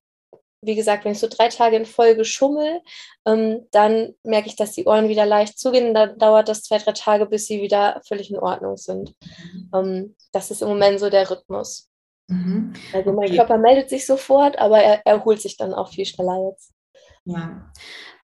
wie 0.66 0.74
gesagt, 0.74 1.04
wenn 1.04 1.12
ich 1.12 1.20
so 1.20 1.28
drei 1.28 1.48
Tage 1.48 1.76
in 1.76 1.86
Folge 1.86 2.24
schummel, 2.24 2.80
ähm, 3.24 3.66
dann 3.70 4.14
merke 4.24 4.48
ich, 4.48 4.56
dass 4.56 4.72
die 4.72 4.84
Ohren 4.84 5.08
wieder 5.08 5.24
leicht 5.24 5.58
zugehen. 5.58 5.94
Dann 5.94 6.18
dauert 6.18 6.48
das 6.48 6.64
zwei, 6.64 6.78
drei 6.78 6.92
Tage, 6.92 7.26
bis 7.26 7.46
sie 7.46 7.62
wieder 7.62 8.02
völlig 8.06 8.30
in 8.30 8.38
Ordnung 8.38 8.76
sind. 8.76 9.14
Mhm. 9.20 9.70
Ähm, 9.74 10.16
das 10.32 10.50
ist 10.50 10.62
im 10.62 10.68
Moment 10.68 11.00
so 11.00 11.08
der 11.08 11.30
Rhythmus. 11.30 11.88
Mhm. 12.28 12.72
Also 12.92 13.12
mein 13.12 13.28
okay. 13.28 13.36
Körper 13.36 13.58
meldet 13.58 13.88
sich 13.88 14.04
sofort, 14.04 14.58
aber 14.58 14.80
er 14.80 15.06
erholt 15.06 15.40
sich 15.40 15.56
dann 15.56 15.72
auch 15.72 15.90
viel 15.90 16.04
schneller 16.04 16.50
jetzt. 16.50 16.72
Ja, 17.24 17.72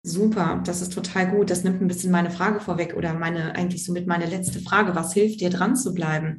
super. 0.03 0.63
Das 0.65 0.83
ist 0.83 0.93
total 0.93 1.31
gut. 1.31 1.51
Das 1.51 1.65
nimmt 1.65 1.81
ein 1.81 1.89
bisschen 1.89 2.13
meine 2.13 2.31
Frage 2.31 2.61
vorweg 2.61 2.95
oder 2.97 3.15
meine 3.15 3.55
eigentlich 3.55 3.85
somit 3.85 4.07
meine 4.07 4.27
letzte 4.27 4.61
Frage. 4.61 4.95
Was 4.95 5.13
hilft 5.13 5.41
dir 5.41 5.51
dran 5.51 5.77
zu 5.77 5.95
bleiben? 5.95 6.39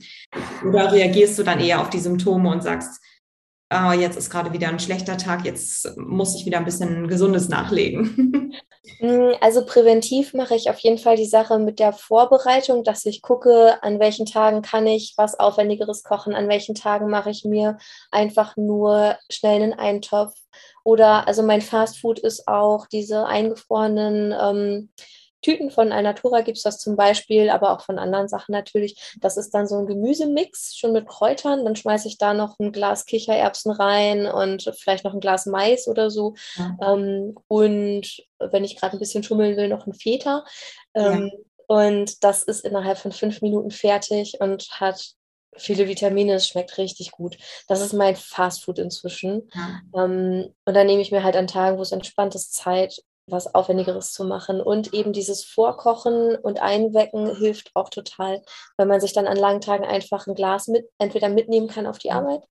Oder 0.67 0.91
reagierst 0.91 1.37
du 1.39 1.43
dann 1.43 1.59
eher 1.59 1.81
auf 1.81 1.89
die 1.89 1.99
Symptome 1.99 2.49
und 2.49 2.63
sagst, 2.63 3.01
ah, 3.69 3.93
jetzt 3.93 4.17
ist 4.17 4.29
gerade 4.29 4.53
wieder 4.53 4.69
ein 4.69 4.79
schlechter 4.79 5.17
Tag, 5.17 5.45
jetzt 5.45 5.97
muss 5.97 6.35
ich 6.35 6.45
wieder 6.45 6.57
ein 6.57 6.65
bisschen 6.65 7.07
Gesundes 7.07 7.49
nachlegen? 7.49 8.53
Mm, 8.99 9.31
also 9.39 9.65
präventiv 9.65 10.33
mache 10.33 10.55
ich 10.55 10.69
auf 10.69 10.79
jeden 10.79 10.97
Fall 10.97 11.15
die 11.15 11.25
Sache 11.25 11.57
mit 11.57 11.79
der 11.79 11.93
Vorbereitung, 11.93 12.83
dass 12.83 13.05
ich 13.05 13.21
gucke, 13.21 13.81
an 13.81 13.99
welchen 13.99 14.25
Tagen 14.25 14.61
kann 14.61 14.87
ich 14.87 15.13
was 15.17 15.39
Aufwendigeres 15.39 16.03
kochen, 16.03 16.33
an 16.33 16.49
welchen 16.49 16.75
Tagen 16.75 17.09
mache 17.09 17.29
ich 17.29 17.45
mir 17.45 17.77
einfach 18.11 18.57
nur 18.57 19.17
schnell 19.29 19.61
einen 19.61 19.73
Eintopf. 19.73 20.33
Oder 20.83 21.27
also 21.27 21.43
mein 21.43 21.61
Fastfood 21.61 22.19
ist 22.19 22.47
auch 22.47 22.87
diese 22.87 23.25
eingefrorenen 23.25 24.33
ähm, 24.39 24.89
Tüten 25.43 25.69
von 25.69 25.91
Alnatura 25.91 26.41
gibt 26.41 26.57
es 26.57 26.63
das 26.63 26.79
zum 26.79 26.95
Beispiel, 26.95 27.49
aber 27.49 27.71
auch 27.71 27.81
von 27.81 27.99
anderen 27.99 28.27
Sachen 28.27 28.53
natürlich. 28.53 29.15
Das 29.19 29.37
ist 29.37 29.51
dann 29.51 29.67
so 29.67 29.77
ein 29.77 29.85
Gemüsemix, 29.85 30.75
schon 30.75 30.93
mit 30.93 31.07
Kräutern. 31.07 31.63
Dann 31.63 31.75
schmeiße 31.75 32.07
ich 32.07 32.17
da 32.17 32.33
noch 32.33 32.57
ein 32.59 32.71
Glas 32.71 33.05
Kichererbsen 33.05 33.71
rein 33.71 34.25
und 34.25 34.73
vielleicht 34.79 35.03
noch 35.03 35.13
ein 35.13 35.19
Glas 35.19 35.45
Mais 35.45 35.87
oder 35.87 36.09
so. 36.09 36.33
Ja. 36.55 36.77
Ähm, 36.81 37.35
und 37.47 38.23
wenn 38.39 38.63
ich 38.63 38.77
gerade 38.77 38.97
ein 38.97 38.99
bisschen 38.99 39.23
schummeln 39.23 39.55
will, 39.55 39.67
noch 39.67 39.85
ein 39.85 39.93
Feta. 39.93 40.43
Ähm, 40.95 41.31
ja. 41.31 41.39
Und 41.67 42.23
das 42.23 42.43
ist 42.43 42.65
innerhalb 42.65 42.97
von 42.97 43.11
fünf 43.11 43.41
Minuten 43.41 43.71
fertig 43.71 44.37
und 44.39 44.67
hat 44.79 45.13
viele 45.55 45.87
Vitamine, 45.87 46.33
es 46.33 46.47
schmeckt 46.47 46.77
richtig 46.77 47.11
gut. 47.11 47.37
Das 47.67 47.81
ist 47.81 47.93
mein 47.93 48.15
Fastfood 48.15 48.79
inzwischen. 48.79 49.49
Ja. 49.53 50.03
Ähm, 50.03 50.53
und 50.65 50.73
dann 50.73 50.87
nehme 50.87 51.01
ich 51.01 51.11
mir 51.11 51.23
halt 51.23 51.35
an 51.35 51.47
Tagen, 51.47 51.77
wo 51.77 51.81
es 51.81 51.91
entspannt 51.91 52.35
ist, 52.35 52.53
Zeit 52.53 53.01
was 53.27 53.53
Aufwendigeres 53.53 54.11
zu 54.11 54.25
machen. 54.25 54.61
Und 54.61 54.93
eben 54.93 55.13
dieses 55.13 55.43
Vorkochen 55.43 56.35
und 56.35 56.61
Einwecken 56.61 57.35
hilft 57.35 57.71
auch 57.73 57.89
total, 57.89 58.41
weil 58.77 58.87
man 58.87 59.01
sich 59.01 59.13
dann 59.13 59.27
an 59.27 59.37
langen 59.37 59.61
Tagen 59.61 59.85
einfach 59.85 60.27
ein 60.27 60.35
Glas 60.35 60.67
mit, 60.67 60.89
entweder 60.97 61.29
mitnehmen 61.29 61.67
kann 61.67 61.87
auf 61.87 61.97
die 61.97 62.11
Arbeit 62.11 62.43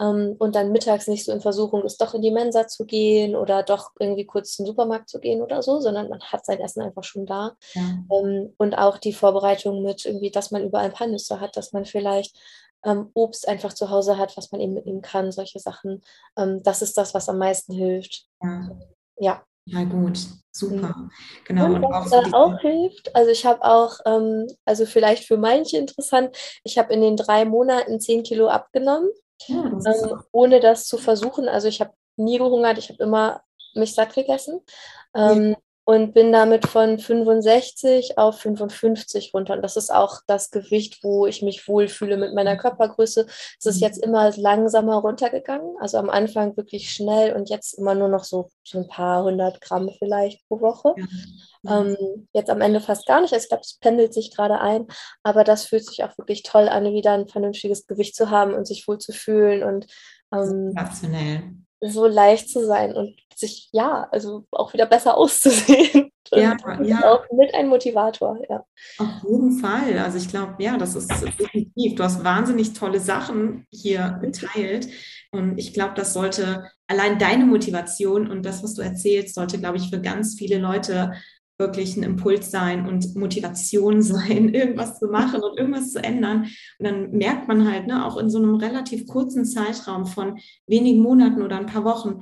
ähm, 0.00 0.36
und 0.38 0.54
dann 0.54 0.72
mittags 0.72 1.08
nicht 1.08 1.24
so 1.24 1.32
in 1.32 1.40
Versuchung 1.40 1.82
ist, 1.84 2.00
doch 2.00 2.14
in 2.14 2.22
die 2.22 2.30
Mensa 2.30 2.66
zu 2.66 2.84
gehen 2.84 3.34
oder 3.34 3.62
doch 3.62 3.90
irgendwie 3.98 4.26
kurz 4.26 4.52
zum 4.54 4.66
Supermarkt 4.66 5.08
zu 5.08 5.20
gehen 5.20 5.42
oder 5.42 5.62
so, 5.62 5.80
sondern 5.80 6.08
man 6.08 6.20
hat 6.20 6.46
sein 6.46 6.60
Essen 6.60 6.82
einfach 6.82 7.04
schon 7.04 7.26
da. 7.26 7.56
Ja. 7.74 7.82
Ähm, 8.12 8.54
und 8.56 8.74
auch 8.76 8.98
die 8.98 9.12
Vorbereitung 9.12 9.82
mit 9.82 10.04
irgendwie, 10.04 10.30
dass 10.30 10.50
man 10.50 10.64
überall 10.64 10.86
ein 10.86 10.92
paar 10.92 11.08
Nüsse 11.08 11.40
hat, 11.40 11.56
dass 11.56 11.72
man 11.72 11.84
vielleicht 11.84 12.38
ähm, 12.84 13.10
Obst 13.14 13.48
einfach 13.48 13.72
zu 13.72 13.90
Hause 13.90 14.18
hat, 14.18 14.36
was 14.36 14.52
man 14.52 14.60
eben 14.60 14.74
mitnehmen 14.74 15.02
kann, 15.02 15.32
solche 15.32 15.58
Sachen. 15.58 16.02
Ähm, 16.36 16.62
das 16.62 16.82
ist 16.82 16.96
das, 16.96 17.12
was 17.14 17.28
am 17.28 17.38
meisten 17.38 17.72
hilft. 17.72 18.26
Ja. 18.40 18.70
ja. 19.18 19.42
Ja, 19.70 19.84
gut, 19.84 20.18
super. 20.50 20.94
Mhm. 20.96 21.10
Genau. 21.44 21.66
Und, 21.66 21.84
und 21.84 21.92
was 21.92 22.12
auch, 22.12 22.32
auch 22.32 22.60
hilft, 22.60 23.14
also 23.14 23.30
ich 23.30 23.44
habe 23.44 23.62
auch, 23.62 23.98
ähm, 24.06 24.46
also 24.64 24.86
vielleicht 24.86 25.24
für 25.24 25.36
manche 25.36 25.76
interessant, 25.76 26.36
ich 26.64 26.78
habe 26.78 26.92
in 26.92 27.00
den 27.00 27.16
drei 27.16 27.44
Monaten 27.44 28.00
zehn 28.00 28.22
Kilo 28.22 28.48
abgenommen, 28.48 29.10
ja, 29.46 29.64
ähm, 29.64 30.22
ohne 30.32 30.60
das 30.60 30.86
zu 30.86 30.98
versuchen. 30.98 31.48
Also 31.48 31.68
ich 31.68 31.80
habe 31.80 31.92
nie 32.16 32.38
gehungert, 32.38 32.78
ich 32.78 32.88
habe 32.88 33.02
immer 33.02 33.42
mich 33.74 33.94
satt 33.94 34.14
gegessen. 34.14 34.60
Ähm, 35.14 35.50
ja 35.50 35.56
und 35.88 36.12
bin 36.12 36.32
damit 36.32 36.66
von 36.66 36.98
65 36.98 38.18
auf 38.18 38.40
55 38.40 39.32
runter. 39.32 39.54
Und 39.54 39.62
das 39.62 39.78
ist 39.78 39.90
auch 39.90 40.20
das 40.26 40.50
Gewicht, 40.50 41.02
wo 41.02 41.24
ich 41.24 41.40
mich 41.40 41.66
wohlfühle 41.66 42.18
mit 42.18 42.34
meiner 42.34 42.58
Körpergröße. 42.58 43.24
Es 43.58 43.64
ist 43.64 43.80
jetzt 43.80 43.96
immer 43.96 44.30
langsamer 44.36 44.96
runtergegangen. 44.96 45.76
Also 45.80 45.96
am 45.96 46.10
Anfang 46.10 46.58
wirklich 46.58 46.90
schnell 46.90 47.34
und 47.34 47.48
jetzt 47.48 47.72
immer 47.72 47.94
nur 47.94 48.08
noch 48.08 48.24
so, 48.24 48.50
so 48.64 48.80
ein 48.80 48.86
paar 48.86 49.24
hundert 49.24 49.62
Gramm 49.62 49.88
vielleicht 49.98 50.46
pro 50.46 50.60
Woche. 50.60 50.92
Ja. 51.62 51.80
Ähm, 51.80 52.28
jetzt 52.34 52.50
am 52.50 52.60
Ende 52.60 52.82
fast 52.82 53.06
gar 53.06 53.22
nicht. 53.22 53.32
Also 53.32 53.44
ich 53.44 53.48
glaube, 53.48 53.62
es 53.64 53.78
pendelt 53.78 54.12
sich 54.12 54.36
gerade 54.36 54.60
ein. 54.60 54.88
Aber 55.22 55.42
das 55.42 55.64
fühlt 55.64 55.86
sich 55.86 56.04
auch 56.04 56.18
wirklich 56.18 56.42
toll 56.42 56.68
an, 56.68 56.84
wieder 56.92 57.12
ein 57.12 57.28
vernünftiges 57.28 57.86
Gewicht 57.86 58.14
zu 58.14 58.28
haben 58.28 58.52
und 58.52 58.66
sich 58.66 58.86
wohl 58.88 58.98
zu 58.98 59.12
fühlen. 59.14 59.62
Und 59.62 59.86
ähm, 60.34 60.74
so 61.80 62.06
leicht 62.06 62.50
zu 62.50 62.66
sein 62.66 62.94
und 62.94 63.14
sich, 63.38 63.68
ja, 63.72 64.08
also 64.10 64.46
auch 64.50 64.72
wieder 64.72 64.86
besser 64.86 65.16
auszusehen. 65.16 66.10
Ja, 66.30 66.56
ja. 66.82 67.04
Auch 67.04 67.24
mit 67.32 67.54
ein 67.54 67.68
Motivator, 67.68 68.38
ja. 68.48 68.64
Auf 68.98 69.22
jeden 69.26 69.58
Fall. 69.58 69.98
Also 69.98 70.18
ich 70.18 70.28
glaube, 70.28 70.56
ja, 70.58 70.76
das 70.76 70.94
ist 70.94 71.10
definitiv. 71.10 71.94
Du 71.94 72.04
hast 72.04 72.22
wahnsinnig 72.22 72.74
tolle 72.74 73.00
Sachen 73.00 73.66
hier 73.70 74.18
geteilt. 74.20 74.88
Und 75.30 75.58
ich 75.58 75.72
glaube, 75.72 75.94
das 75.94 76.12
sollte 76.12 76.70
allein 76.86 77.18
deine 77.18 77.46
Motivation 77.46 78.30
und 78.30 78.44
das, 78.44 78.62
was 78.62 78.74
du 78.74 78.82
erzählst, 78.82 79.34
sollte, 79.34 79.58
glaube 79.58 79.78
ich, 79.78 79.88
für 79.90 80.00
ganz 80.00 80.34
viele 80.34 80.58
Leute 80.58 81.12
wirklich 81.58 81.96
ein 81.96 82.04
Impuls 82.04 82.50
sein 82.50 82.86
und 82.86 83.16
Motivation 83.16 84.02
sein, 84.02 84.54
irgendwas 84.54 84.98
zu 84.98 85.06
machen 85.08 85.42
und 85.42 85.58
irgendwas 85.58 85.92
zu 85.92 86.02
ändern. 86.02 86.48
Und 86.78 86.86
dann 86.86 87.10
merkt 87.10 87.48
man 87.48 87.70
halt, 87.70 87.86
ne, 87.86 88.06
auch 88.06 88.16
in 88.16 88.30
so 88.30 88.38
einem 88.38 88.54
relativ 88.54 89.06
kurzen 89.06 89.44
Zeitraum 89.44 90.06
von 90.06 90.38
wenigen 90.66 91.00
Monaten 91.00 91.42
oder 91.42 91.58
ein 91.58 91.66
paar 91.66 91.84
Wochen, 91.84 92.20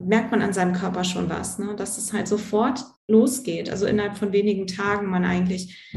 merkt 0.00 0.30
man 0.30 0.42
an 0.42 0.52
seinem 0.52 0.72
Körper 0.72 1.04
schon 1.04 1.28
was, 1.28 1.58
ne, 1.58 1.76
dass 1.76 1.98
es 1.98 2.12
halt 2.12 2.26
sofort 2.26 2.84
losgeht. 3.06 3.70
Also 3.70 3.86
innerhalb 3.86 4.16
von 4.16 4.32
wenigen 4.32 4.66
Tagen 4.66 5.06
man 5.06 5.24
eigentlich 5.24 5.92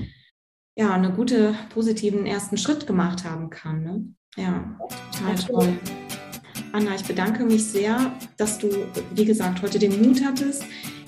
ja 0.76 0.94
einen 0.94 1.16
gute 1.16 1.56
positiven 1.70 2.26
ersten 2.26 2.58
Schritt 2.58 2.86
gemacht 2.86 3.24
haben 3.24 3.50
kann. 3.50 3.84
Ne? 3.84 4.06
Ja, 4.36 4.78
total 5.12 5.36
toll. 5.36 5.80
Anna, 6.74 6.96
ich 6.96 7.06
bedanke 7.06 7.46
mich 7.46 7.66
sehr, 7.66 8.14
dass 8.38 8.58
du, 8.58 8.68
wie 9.14 9.26
gesagt, 9.26 9.62
heute 9.62 9.78
den 9.78 10.02
Mut 10.02 10.24
hattest, 10.26 10.64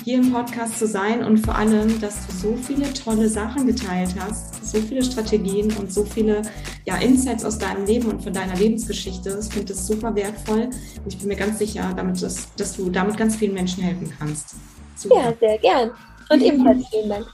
hier 0.06 0.20
im 0.20 0.32
Podcast 0.32 0.78
zu 0.78 0.86
sein 0.86 1.24
und 1.24 1.40
vor 1.40 1.56
allem, 1.56 2.00
dass 2.00 2.28
du 2.28 2.32
so 2.32 2.56
viele 2.56 2.94
tolle 2.94 3.28
Sachen 3.28 3.66
geteilt 3.66 4.14
hast, 4.20 4.64
so 4.64 4.78
viele 4.78 5.04
Strategien 5.04 5.76
und 5.78 5.92
so 5.92 6.06
viele 6.06 6.44
ja, 6.86 6.98
Insights 6.98 7.44
aus 7.44 7.58
deinem 7.58 7.88
Leben 7.88 8.12
und 8.12 8.24
von 8.24 8.32
deiner 8.32 8.56
Lebensgeschichte. 8.56 9.40
Ich 9.42 9.52
finde 9.52 9.74
das 9.74 9.88
super 9.88 10.14
wertvoll 10.14 10.70
und 11.04 11.08
ich 11.12 11.18
bin 11.18 11.28
mir 11.28 11.36
ganz 11.36 11.58
sicher, 11.58 11.92
damit 11.98 12.22
das, 12.22 12.54
dass 12.56 12.78
du 12.78 12.92
damit 12.92 13.18
ganz 13.18 13.36
vielen 13.36 13.56
Menschen 13.56 13.82
helfen 13.82 14.14
kannst. 14.20 14.58
Super. 14.96 15.16
Ja, 15.16 15.34
sehr 15.40 15.58
gern. 15.58 15.92
Und 16.30 16.42
ebenfalls 16.44 16.88
vielen 16.88 17.10
Dank. 17.10 17.26